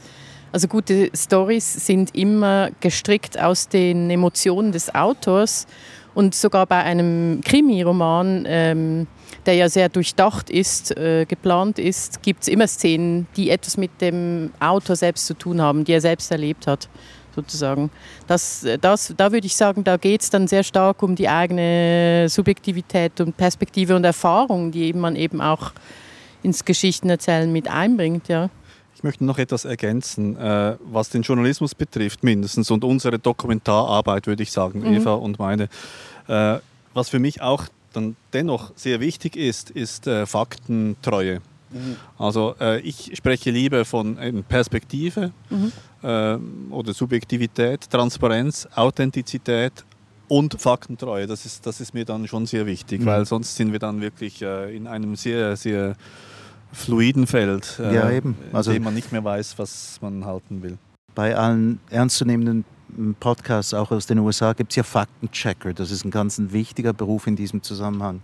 Also 0.54 0.70
gute 0.70 1.10
Stories 1.14 1.86
sind 1.86 2.16
immer 2.16 2.70
gestrickt 2.80 3.38
aus 3.38 3.68
den 3.68 4.10
Emotionen 4.10 4.72
des 4.72 4.96
Autors 4.96 5.68
und 6.16 6.34
sogar 6.34 6.66
bei 6.66 6.78
einem 6.78 7.42
Krimi-Roman 7.44 8.46
ähm, 8.48 9.08
der 9.46 9.56
ja 9.56 9.70
sehr 9.70 9.90
durchdacht 9.90 10.50
ist, 10.50 10.96
äh, 10.98 11.26
geplant 11.26 11.80
ist, 11.80 12.22
gibt 12.24 12.44
es 12.44 12.48
immer 12.48 12.68
Szenen, 12.68 13.28
die 13.36 13.50
etwas 13.50 13.78
mit 13.78 14.02
dem 14.02 14.52
Autor 14.60 14.96
selbst 14.96 15.28
zu 15.28 15.34
tun 15.34 15.62
haben, 15.62 15.84
die 15.84 15.94
er 15.94 16.02
selbst 16.02 16.32
erlebt 16.32 16.68
hat. 16.68 16.90
sozusagen. 17.36 17.92
Das, 18.28 18.66
das, 18.80 19.14
da 19.18 19.30
würde 19.30 19.46
ich 19.46 19.58
sagen, 19.58 19.84
da 19.84 19.98
geht 19.98 20.22
es 20.22 20.30
dann 20.30 20.48
sehr 20.48 20.64
stark 20.64 21.04
um 21.04 21.16
die 21.16 21.28
eigene 21.28 22.28
Subjektivität 22.30 23.20
und 23.20 23.36
Perspektive 23.36 23.94
und 23.94 24.06
Erfahrung, 24.06 24.72
die 24.72 24.94
man 24.94 25.18
eben 25.18 25.42
auch 25.42 25.74
ins 26.44 26.64
Geschichtenerzählen 26.64 27.52
mit 27.52 27.68
einbringt. 27.68 28.30
Ja. 28.30 28.50
Ich 28.96 29.04
möchte 29.04 29.26
noch 29.26 29.38
etwas 29.38 29.66
ergänzen, 29.66 30.38
äh, 30.38 30.78
was 30.80 31.10
den 31.10 31.22
Journalismus 31.22 31.76
betrifft, 31.76 32.24
mindestens, 32.24 32.72
und 32.72 32.84
unsere 32.84 33.20
Dokumentararbeit, 33.20 34.26
würde 34.26 34.44
ich 34.44 34.52
sagen, 34.52 34.80
mhm. 34.80 34.94
Eva 34.94 35.14
und 35.14 35.38
meine. 35.38 35.68
Äh, 36.28 36.60
was 36.94 37.10
für 37.10 37.20
mich 37.20 37.42
auch 37.42 37.66
dann 37.92 38.16
dennoch 38.34 38.72
sehr 38.76 39.00
wichtig 39.02 39.36
ist, 39.36 39.70
ist 39.70 40.08
äh, 40.08 40.26
Faktentreue. 40.26 41.42
Mhm. 41.72 41.98
Also 42.18 42.56
äh, 42.60 42.80
ich 42.82 43.12
spreche 43.16 43.52
lieber 43.52 43.84
von 43.86 44.44
Perspektive 44.48 45.32
mhm. 45.50 45.72
äh, 46.02 46.38
oder 46.72 46.94
Subjektivität, 46.94 47.90
Transparenz, 47.90 48.68
Authentizität 48.76 49.74
und 50.28 50.60
Faktentreue. 50.60 51.28
Das 51.28 51.46
ist, 51.46 51.66
das 51.66 51.82
ist 51.82 51.94
mir 51.94 52.06
dann 52.06 52.28
schon 52.28 52.46
sehr 52.46 52.66
wichtig, 52.66 53.02
mhm. 53.02 53.06
weil 53.06 53.26
sonst 53.26 53.56
sind 53.56 53.72
wir 53.72 53.80
dann 53.80 54.02
wirklich 54.02 54.42
äh, 54.42 54.76
in 54.76 54.88
einem 54.88 55.16
sehr, 55.16 55.56
sehr 55.58 55.96
fluiden 56.76 57.28
Feld, 57.28 57.80
äh, 57.80 57.96
ja, 57.96 58.12
eben. 58.12 58.36
Also, 58.54 58.72
in 58.72 58.76
dem 58.76 58.84
man 58.84 58.94
nicht 58.94 59.12
mehr 59.12 59.24
weiß, 59.24 59.58
was 59.58 59.98
man 60.02 60.26
halten 60.26 60.62
will. 60.62 60.78
Bei 61.16 61.36
allen 61.36 61.80
ernstzunehmenden 61.90 62.66
Podcasts 63.20 63.74
auch 63.74 63.92
aus 63.92 64.06
den 64.06 64.20
USA 64.20 64.54
gibt 64.54 64.72
es 64.72 64.76
ja 64.76 64.84
Faktenchecker. 64.84 65.74
Das 65.74 65.92
ist 65.92 66.06
ein 66.06 66.12
ganz 66.12 66.38
ein 66.38 66.54
wichtiger 66.54 66.94
Beruf 66.94 67.28
in 67.28 67.36
diesem 67.36 67.62
Zusammenhang, 67.62 68.22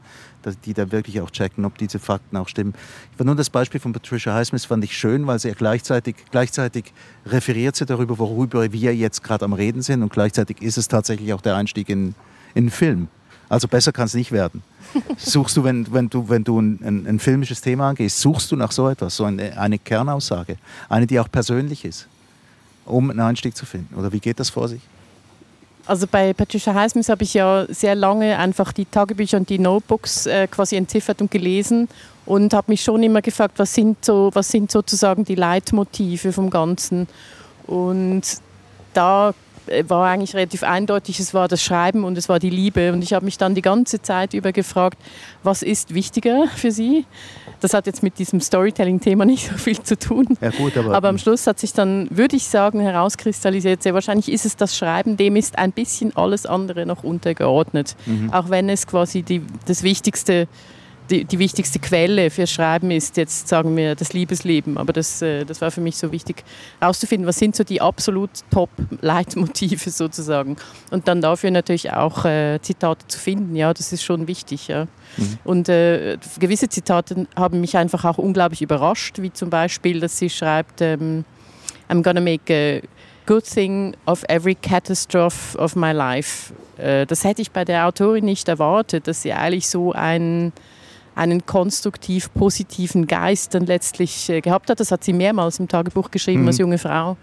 die 0.65 0.73
da 0.73 0.91
wirklich 0.91 1.19
auch 1.21 1.29
checken, 1.29 1.65
ob 1.65 1.77
diese 1.77 1.99
Fakten 1.99 2.37
auch 2.37 2.47
stimmen. 2.47 2.73
Ich 3.11 3.19
war 3.19 3.25
nur 3.25 3.35
das 3.35 3.49
Beispiel 3.49 3.79
von 3.79 3.93
Patricia 3.93 4.33
Highsmith 4.33 4.65
fand 4.65 4.83
ich 4.83 4.97
schön, 4.97 5.27
weil 5.27 5.39
sie 5.39 5.49
ja 5.49 5.53
gleichzeitig, 5.55 6.15
gleichzeitig 6.31 6.93
referiert 7.25 7.75
sie 7.75 7.85
darüber, 7.85 8.17
worüber 8.17 8.71
wir 8.71 8.95
jetzt 8.95 9.23
gerade 9.23 9.45
am 9.45 9.53
Reden 9.53 9.81
sind 9.81 10.03
und 10.03 10.11
gleichzeitig 10.11 10.61
ist 10.61 10.77
es 10.77 10.87
tatsächlich 10.87 11.33
auch 11.33 11.41
der 11.41 11.55
Einstieg 11.55 11.89
in, 11.89 12.15
in 12.53 12.63
einen 12.63 12.71
Film. 12.71 13.07
Also 13.51 13.67
besser 13.67 13.91
kann 13.91 14.05
es 14.05 14.13
nicht 14.13 14.31
werden. 14.31 14.63
Suchst 15.17 15.57
du, 15.57 15.65
wenn, 15.65 15.91
wenn 15.91 16.09
du, 16.09 16.29
wenn 16.29 16.45
du 16.45 16.57
ein, 16.57 17.05
ein, 17.05 17.19
filmisches 17.19 17.59
Thema 17.59 17.89
angehst, 17.89 18.21
suchst 18.21 18.49
du 18.49 18.55
nach 18.55 18.71
so 18.71 18.87
etwas, 18.87 19.17
so 19.17 19.25
eine, 19.25 19.57
eine 19.57 19.77
Kernaussage, 19.77 20.55
eine, 20.87 21.05
die 21.05 21.19
auch 21.19 21.29
persönlich 21.29 21.83
ist 21.83 22.07
um 22.85 23.09
einen 23.09 23.19
Einstieg 23.19 23.57
zu 23.57 23.65
finden? 23.65 23.93
Oder 23.95 24.13
wie 24.13 24.21
geht 24.21 24.39
das 24.39 24.49
vor 24.49 24.69
sich? 24.69 24.79
Also 25.85 26.07
bei 26.07 26.31
Patricia 26.33 26.73
Highsmith 26.73 27.09
habe 27.09 27.23
ich 27.23 27.33
ja 27.33 27.65
sehr 27.67 27.93
lange 27.93 28.37
einfach 28.37 28.71
die 28.71 28.85
Tagebücher 28.85 29.35
und 29.35 29.49
die 29.49 29.59
Notebooks 29.59 30.27
äh, 30.27 30.47
quasi 30.47 30.77
entziffert 30.77 31.21
und 31.21 31.29
gelesen 31.29 31.89
und 32.25 32.53
habe 32.53 32.71
mich 32.71 32.81
schon 32.81 33.03
immer 33.03 33.21
gefragt, 33.21 33.59
was 33.59 33.73
sind, 33.73 34.05
so, 34.05 34.31
was 34.33 34.47
sind 34.47 34.71
sozusagen 34.71 35.25
die 35.25 35.35
Leitmotive 35.35 36.31
vom 36.31 36.49
Ganzen. 36.49 37.05
Und 37.67 38.21
da 38.93 39.33
war 39.87 40.09
eigentlich 40.09 40.35
relativ 40.35 40.63
eindeutig, 40.63 41.19
es 41.19 41.33
war 41.33 41.47
das 41.47 41.63
Schreiben 41.63 42.03
und 42.03 42.17
es 42.17 42.29
war 42.29 42.39
die 42.39 42.49
Liebe. 42.49 42.93
Und 42.93 43.03
ich 43.03 43.13
habe 43.13 43.25
mich 43.25 43.37
dann 43.37 43.55
die 43.55 43.61
ganze 43.61 44.01
Zeit 44.01 44.33
über 44.33 44.51
gefragt, 44.51 44.97
was 45.43 45.61
ist 45.61 45.93
wichtiger 45.93 46.47
für 46.55 46.71
Sie? 46.71 47.05
Das 47.59 47.73
hat 47.73 47.85
jetzt 47.85 48.01
mit 48.03 48.17
diesem 48.19 48.41
Storytelling-Thema 48.41 49.25
nicht 49.25 49.47
so 49.49 49.57
viel 49.57 49.81
zu 49.81 49.97
tun. 49.97 50.37
Ja, 50.41 50.49
gut, 50.49 50.77
aber, 50.77 50.95
aber 50.95 51.09
am 51.09 51.17
Schluss 51.17 51.45
hat 51.47 51.59
sich 51.59 51.73
dann, 51.73 52.07
würde 52.09 52.35
ich 52.35 52.47
sagen, 52.47 52.79
herauskristallisiert, 52.79 53.83
sehr 53.83 53.93
wahrscheinlich 53.93 54.31
ist 54.31 54.45
es 54.45 54.55
das 54.55 54.75
Schreiben, 54.75 55.17
dem 55.17 55.35
ist 55.35 55.57
ein 55.57 55.71
bisschen 55.71 56.15
alles 56.15 56.45
andere 56.45 56.85
noch 56.85 57.03
untergeordnet. 57.03 57.95
Mhm. 58.05 58.33
Auch 58.33 58.49
wenn 58.49 58.69
es 58.69 58.87
quasi 58.87 59.21
die, 59.21 59.41
das 59.65 59.83
Wichtigste 59.83 60.33
ist 60.33 60.49
die, 61.11 61.25
die, 61.25 61.39
wichtigste 61.39 61.79
Quelle 61.79 62.29
für 62.29 62.47
Schreiben 62.47 62.89
ist 62.89 63.17
jetzt, 63.17 63.47
sagen 63.47 63.75
wir, 63.75 63.95
das 63.95 64.13
Liebesleben. 64.13 64.77
Aber 64.77 64.93
das, 64.93 65.21
äh, 65.21 65.45
das 65.45 65.61
war 65.61 65.69
für 65.69 65.81
mich 65.81 65.97
so 65.97 66.11
wichtig, 66.11 66.43
herauszufinden, 66.79 67.27
was 67.27 67.37
sind 67.37 67.55
so 67.55 67.63
die 67.63 67.81
absolut 67.81 68.29
Top-Leitmotive 68.49 69.89
sozusagen. 69.91 70.55
Und 70.89 71.07
dann 71.07 71.21
dafür 71.21 71.51
natürlich 71.51 71.91
auch 71.91 72.25
äh, 72.25 72.59
Zitate 72.61 73.07
zu 73.07 73.19
finden. 73.19 73.55
Ja, 73.55 73.73
das 73.73 73.91
ist 73.91 74.03
schon 74.03 74.27
wichtig. 74.27 74.67
Ja. 74.67 74.85
Mhm. 75.17 75.37
Und 75.43 75.69
äh, 75.69 76.17
gewisse 76.39 76.69
Zitate 76.69 77.27
haben 77.35 77.61
mich 77.61 77.77
einfach 77.77 78.05
auch 78.05 78.17
unglaublich 78.17 78.61
überrascht, 78.61 79.21
wie 79.21 79.33
zum 79.33 79.49
Beispiel, 79.49 79.99
dass 79.99 80.17
sie 80.17 80.29
schreibt, 80.29 80.81
ähm, 80.81 81.25
I'm 81.89 82.01
gonna 82.01 82.21
make 82.21 82.53
a 82.53 82.87
good 83.25 83.43
thing 83.43 83.95
of 84.05 84.23
every 84.29 84.55
catastrophe 84.55 85.57
of 85.57 85.75
my 85.75 85.91
life. 85.91 86.53
Äh, 86.77 87.05
das 87.05 87.25
hätte 87.25 87.41
ich 87.41 87.51
bei 87.51 87.65
der 87.65 87.85
Autorin 87.85 88.25
nicht 88.25 88.47
erwartet, 88.47 89.07
dass 89.07 89.21
sie 89.21 89.33
eigentlich 89.33 89.67
so 89.67 89.91
ein 89.91 90.53
einen 91.15 91.45
konstruktiv 91.45 92.33
positiven 92.33 93.07
Geist 93.07 93.53
dann 93.53 93.65
letztlich 93.65 94.29
äh, 94.29 94.41
gehabt 94.41 94.69
hat. 94.69 94.79
Das 94.79 94.91
hat 94.91 95.03
sie 95.03 95.13
mehrmals 95.13 95.59
im 95.59 95.67
Tagebuch 95.67 96.11
geschrieben 96.11 96.41
mhm. 96.41 96.47
als 96.47 96.57
junge 96.57 96.77
Frau. 96.77 97.17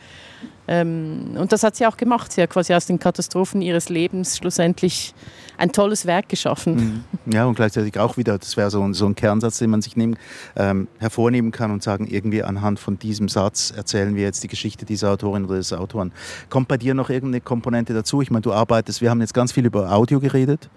Ähm, 0.71 1.31
und 1.37 1.51
das 1.51 1.63
hat 1.63 1.77
sie 1.77 1.87
auch 1.87 1.97
gemacht. 1.97 2.31
Sie 2.31 2.43
hat 2.43 2.51
quasi 2.51 2.75
aus 2.75 2.85
den 2.85 2.99
Katastrophen 2.99 3.63
ihres 3.63 3.89
Lebens 3.89 4.37
schlussendlich 4.37 5.15
ein 5.57 5.73
tolles 5.73 6.05
Werk 6.05 6.29
geschaffen. 6.29 7.05
Mhm. 7.25 7.33
Ja, 7.33 7.47
und 7.47 7.55
gleichzeitig 7.55 7.99
auch 7.99 8.19
wieder, 8.19 8.39
das 8.39 8.57
wäre 8.59 8.71
so 8.71 8.83
ein, 8.83 8.93
so 8.93 9.07
ein 9.07 9.15
Kernsatz, 9.15 9.59
den 9.59 9.71
man 9.71 9.81
sich 9.81 9.97
nehmen, 9.97 10.19
ähm, 10.57 10.87
hervornehmen 10.99 11.53
kann 11.53 11.71
und 11.71 11.83
sagen, 11.83 12.07
irgendwie 12.07 12.43
anhand 12.43 12.79
von 12.79 12.99
diesem 12.99 13.29
Satz 13.29 13.73
erzählen 13.75 14.15
wir 14.15 14.23
jetzt 14.23 14.45
die 14.45 14.49
Geschichte 14.49 14.85
dieser 14.85 15.11
Autorin 15.11 15.47
oder 15.47 15.57
des 15.57 15.73
Autoren. 15.73 16.13
Kommt 16.51 16.69
bei 16.69 16.77
dir 16.77 16.93
noch 16.93 17.09
irgendeine 17.09 17.41
Komponente 17.41 17.95
dazu? 17.95 18.21
Ich 18.21 18.31
meine, 18.31 18.43
du 18.43 18.53
arbeitest, 18.53 19.01
wir 19.01 19.09
haben 19.09 19.23
jetzt 19.23 19.35
ganz 19.35 19.53
viel 19.53 19.65
über 19.65 19.91
Audio 19.91 20.21
geredet 20.21 20.69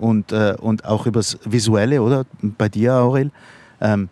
und, 0.00 0.32
äh, 0.32 0.56
und 0.60 0.84
auch 0.84 1.06
übers 1.06 1.38
Visuelle, 1.44 2.02
oder? 2.02 2.24
Bei 2.40 2.68
dir, 2.68 2.94
Aurel. 2.94 3.30
Ähm, 3.80 4.08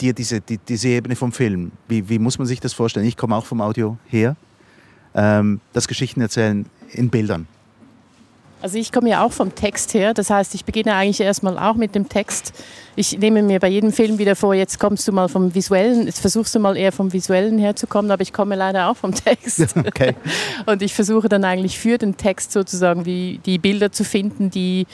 dir 0.00 0.12
diese, 0.12 0.40
die, 0.40 0.58
diese 0.58 0.88
Ebene 0.88 1.16
vom 1.16 1.32
Film. 1.32 1.72
Wie, 1.88 2.08
wie 2.08 2.18
muss 2.18 2.38
man 2.38 2.46
sich 2.46 2.60
das 2.60 2.72
vorstellen? 2.72 3.06
Ich 3.06 3.16
komme 3.16 3.36
auch 3.36 3.46
vom 3.46 3.60
Audio 3.60 3.96
her. 4.08 4.36
Ähm, 5.14 5.60
das 5.72 5.88
Geschichten 5.88 6.20
erzählen 6.20 6.66
in 6.90 7.10
Bildern. 7.10 7.46
Also 8.62 8.78
ich 8.78 8.92
komme 8.92 9.10
ja 9.10 9.24
auch 9.24 9.32
vom 9.32 9.56
Text 9.56 9.92
her, 9.92 10.14
das 10.14 10.30
heißt, 10.30 10.54
ich 10.54 10.64
beginne 10.64 10.94
eigentlich 10.94 11.20
erstmal 11.20 11.58
auch 11.58 11.74
mit 11.74 11.96
dem 11.96 12.08
Text. 12.08 12.52
Ich 12.94 13.18
nehme 13.18 13.42
mir 13.42 13.58
bei 13.58 13.66
jedem 13.66 13.92
Film 13.92 14.18
wieder 14.18 14.36
vor, 14.36 14.54
jetzt 14.54 14.78
kommst 14.78 15.08
du 15.08 15.12
mal 15.12 15.28
vom 15.28 15.52
Visuellen, 15.52 16.06
jetzt 16.06 16.20
versuchst 16.20 16.54
du 16.54 16.60
mal 16.60 16.76
eher 16.76 16.92
vom 16.92 17.12
Visuellen 17.12 17.58
herzukommen, 17.58 18.12
aber 18.12 18.22
ich 18.22 18.32
komme 18.32 18.54
leider 18.54 18.88
auch 18.88 18.96
vom 18.96 19.12
Text. 19.12 19.74
Okay. 19.84 20.14
Und 20.66 20.80
ich 20.80 20.94
versuche 20.94 21.28
dann 21.28 21.44
eigentlich 21.44 21.78
für 21.78 21.98
den 21.98 22.16
Text 22.16 22.52
sozusagen 22.52 23.02
die, 23.02 23.40
die 23.44 23.58
Bilder 23.58 23.90
zu 23.90 24.04
finden, 24.04 24.48
die 24.48 24.86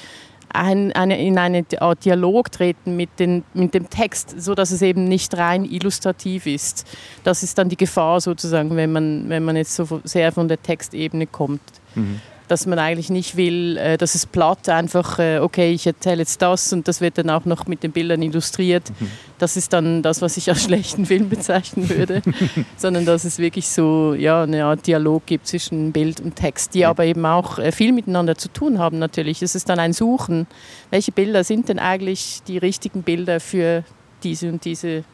ein, 0.49 0.93
eine, 0.93 1.21
in 1.21 1.37
einen 1.37 1.67
Dialog 2.03 2.51
treten 2.51 2.97
mit, 2.97 3.11
den, 3.19 3.45
mit 3.53 3.75
dem 3.75 3.91
Text, 3.91 4.41
so 4.41 4.55
dass 4.55 4.71
es 4.71 4.81
eben 4.81 5.05
nicht 5.05 5.37
rein 5.37 5.67
illustrativ 5.67 6.47
ist. 6.47 6.87
Das 7.23 7.43
ist 7.43 7.59
dann 7.59 7.69
die 7.69 7.77
Gefahr 7.77 8.23
sozusagen, 8.23 8.77
wenn 8.77 8.93
man, 8.93 9.29
wenn 9.29 9.45
man 9.45 9.57
jetzt 9.57 9.75
so 9.75 10.01
sehr 10.05 10.33
von 10.33 10.49
der 10.49 10.63
Textebene 10.63 11.27
kommt. 11.27 11.61
Mhm 11.95 12.21
dass 12.49 12.67
man 12.67 12.79
eigentlich 12.79 13.11
nicht 13.11 13.37
will, 13.37 13.77
äh, 13.77 13.97
dass 13.97 14.15
es 14.15 14.27
platt 14.27 14.69
einfach, 14.69 15.19
äh, 15.19 15.39
okay, 15.39 15.73
ich 15.73 15.87
erzähle 15.87 16.19
jetzt 16.19 16.43
das 16.43 16.73
und 16.73 16.89
das 16.89 17.01
wird 17.01 17.19
dann 17.19 17.31
auch 17.31 17.45
noch 17.45 17.67
mit 17.67 17.83
den 17.83 17.93
Bildern 17.93 18.23
illustriert. 18.23 18.91
Mhm. 18.99 19.11
Das 19.39 19.57
ist 19.57 19.73
dann 19.73 20.03
das, 20.03 20.23
was 20.23 20.37
ich 20.37 20.49
als 20.49 20.63
schlechten 20.65 21.07
Film 21.07 21.29
bezeichnen 21.29 21.89
würde, 21.89 22.23
sondern 22.77 23.05
dass 23.05 23.25
es 23.25 23.39
wirklich 23.39 23.69
so 23.69 24.15
ja, 24.15 24.43
eine 24.43 24.65
Art 24.65 24.87
Dialog 24.87 25.27
gibt 25.27 25.47
zwischen 25.47 25.93
Bild 25.93 26.21
und 26.21 26.37
Text, 26.37 26.75
die 26.75 26.81
ja. 26.81 26.91
aber 26.91 27.05
eben 27.05 27.25
auch 27.25 27.59
äh, 27.59 27.71
viel 27.71 27.93
miteinander 27.93 28.37
zu 28.37 28.49
tun 28.49 28.79
haben 28.79 28.99
natürlich. 28.99 29.43
Es 29.43 29.55
ist 29.55 29.69
dann 29.69 29.79
ein 29.79 29.93
Suchen, 29.93 30.47
welche 30.91 31.13
Bilder 31.13 31.45
sind 31.45 31.69
denn 31.69 31.79
eigentlich 31.79 32.43
die 32.49 32.59
richtigen 32.59 33.03
Bilder 33.03 33.41
für 33.41 33.85
diese 34.23 34.49
und 34.49 34.65
diese 34.65 35.05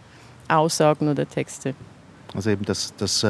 Aussagen 0.48 1.08
oder 1.08 1.28
Texte. 1.28 1.74
Also 2.34 2.50
eben 2.50 2.64
das, 2.64 2.92
das 2.96 3.24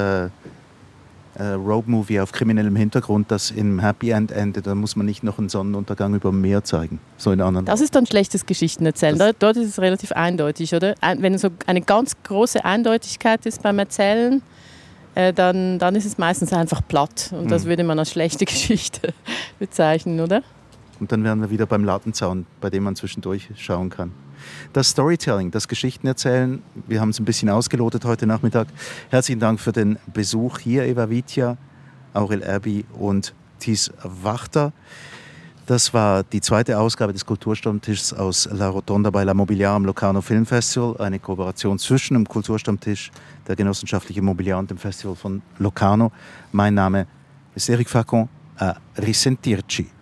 äh 1.38 1.52
Road-Movie 1.52 2.20
auf 2.20 2.32
kriminellem 2.32 2.76
Hintergrund, 2.76 3.30
das 3.30 3.50
im 3.50 3.78
Happy 3.80 4.10
End 4.10 4.32
endet, 4.32 4.66
dann 4.66 4.78
muss 4.78 4.96
man 4.96 5.06
nicht 5.06 5.22
noch 5.22 5.38
einen 5.38 5.48
Sonnenuntergang 5.48 6.14
über 6.14 6.30
dem 6.30 6.40
Meer 6.40 6.64
zeigen. 6.64 7.00
So 7.16 7.32
in 7.32 7.40
anderen 7.40 7.66
das 7.66 7.80
ist 7.80 7.94
dann 7.94 8.06
schlechtes 8.06 8.46
Geschichtenerzählen. 8.46 9.18
Das 9.18 9.34
Dort 9.38 9.56
ist 9.56 9.68
es 9.68 9.78
relativ 9.80 10.12
eindeutig, 10.12 10.74
oder? 10.74 10.94
Wenn 11.18 11.36
so 11.38 11.48
eine 11.66 11.80
ganz 11.80 12.16
große 12.22 12.64
Eindeutigkeit 12.64 13.46
ist 13.46 13.62
beim 13.62 13.78
Erzählen, 13.78 14.42
äh, 15.14 15.32
dann, 15.32 15.78
dann 15.78 15.94
ist 15.94 16.04
es 16.04 16.18
meistens 16.18 16.52
einfach 16.52 16.82
platt. 16.86 17.30
Und 17.32 17.50
das 17.50 17.64
mhm. 17.64 17.68
würde 17.68 17.84
man 17.84 17.98
als 17.98 18.10
schlechte 18.10 18.44
Geschichte 18.46 19.14
bezeichnen, 19.58 20.20
oder? 20.20 20.42
Und 21.00 21.12
dann 21.12 21.24
wären 21.24 21.40
wir 21.40 21.50
wieder 21.50 21.66
beim 21.66 21.84
Lattenzaun, 21.84 22.46
bei 22.60 22.70
dem 22.70 22.84
man 22.84 22.96
zwischendurch 22.96 23.48
schauen 23.56 23.90
kann. 23.90 24.12
Das 24.72 24.90
Storytelling, 24.90 25.50
das 25.50 25.68
Geschichtenerzählen, 25.68 26.62
wir 26.86 27.00
haben 27.00 27.10
es 27.10 27.20
ein 27.20 27.24
bisschen 27.24 27.48
ausgelotet 27.50 28.04
heute 28.04 28.26
Nachmittag. 28.26 28.68
Herzlichen 29.10 29.40
Dank 29.40 29.60
für 29.60 29.72
den 29.72 29.98
Besuch 30.12 30.58
hier, 30.58 30.84
Eva 30.84 31.10
Vitja, 31.10 31.56
Aurel 32.12 32.42
Erbi 32.42 32.84
und 32.98 33.34
Thies 33.58 33.90
Wachter. 34.02 34.72
Das 35.66 35.94
war 35.94 36.24
die 36.24 36.42
zweite 36.42 36.78
Ausgabe 36.78 37.14
des 37.14 37.24
Kulturstammtischs 37.24 38.12
aus 38.12 38.46
La 38.52 38.68
Rotonda 38.68 39.08
bei 39.08 39.24
La 39.24 39.32
Mobiliar 39.32 39.74
am 39.74 39.86
Locarno 39.86 40.20
Film 40.20 40.44
Festival, 40.44 40.96
eine 40.98 41.18
Kooperation 41.18 41.78
zwischen 41.78 42.14
dem 42.14 42.28
Kulturstammtisch, 42.28 43.10
der 43.48 43.56
genossenschaftlichen 43.56 44.24
Mobiliar 44.24 44.58
und 44.58 44.70
dem 44.70 44.76
Festival 44.76 45.16
von 45.16 45.40
Locarno. 45.58 46.12
Mein 46.52 46.74
Name 46.74 47.06
ist 47.54 47.70
Eric 47.70 47.88
Facon. 47.88 48.28
A 48.56 48.76
risentirci. 48.96 49.93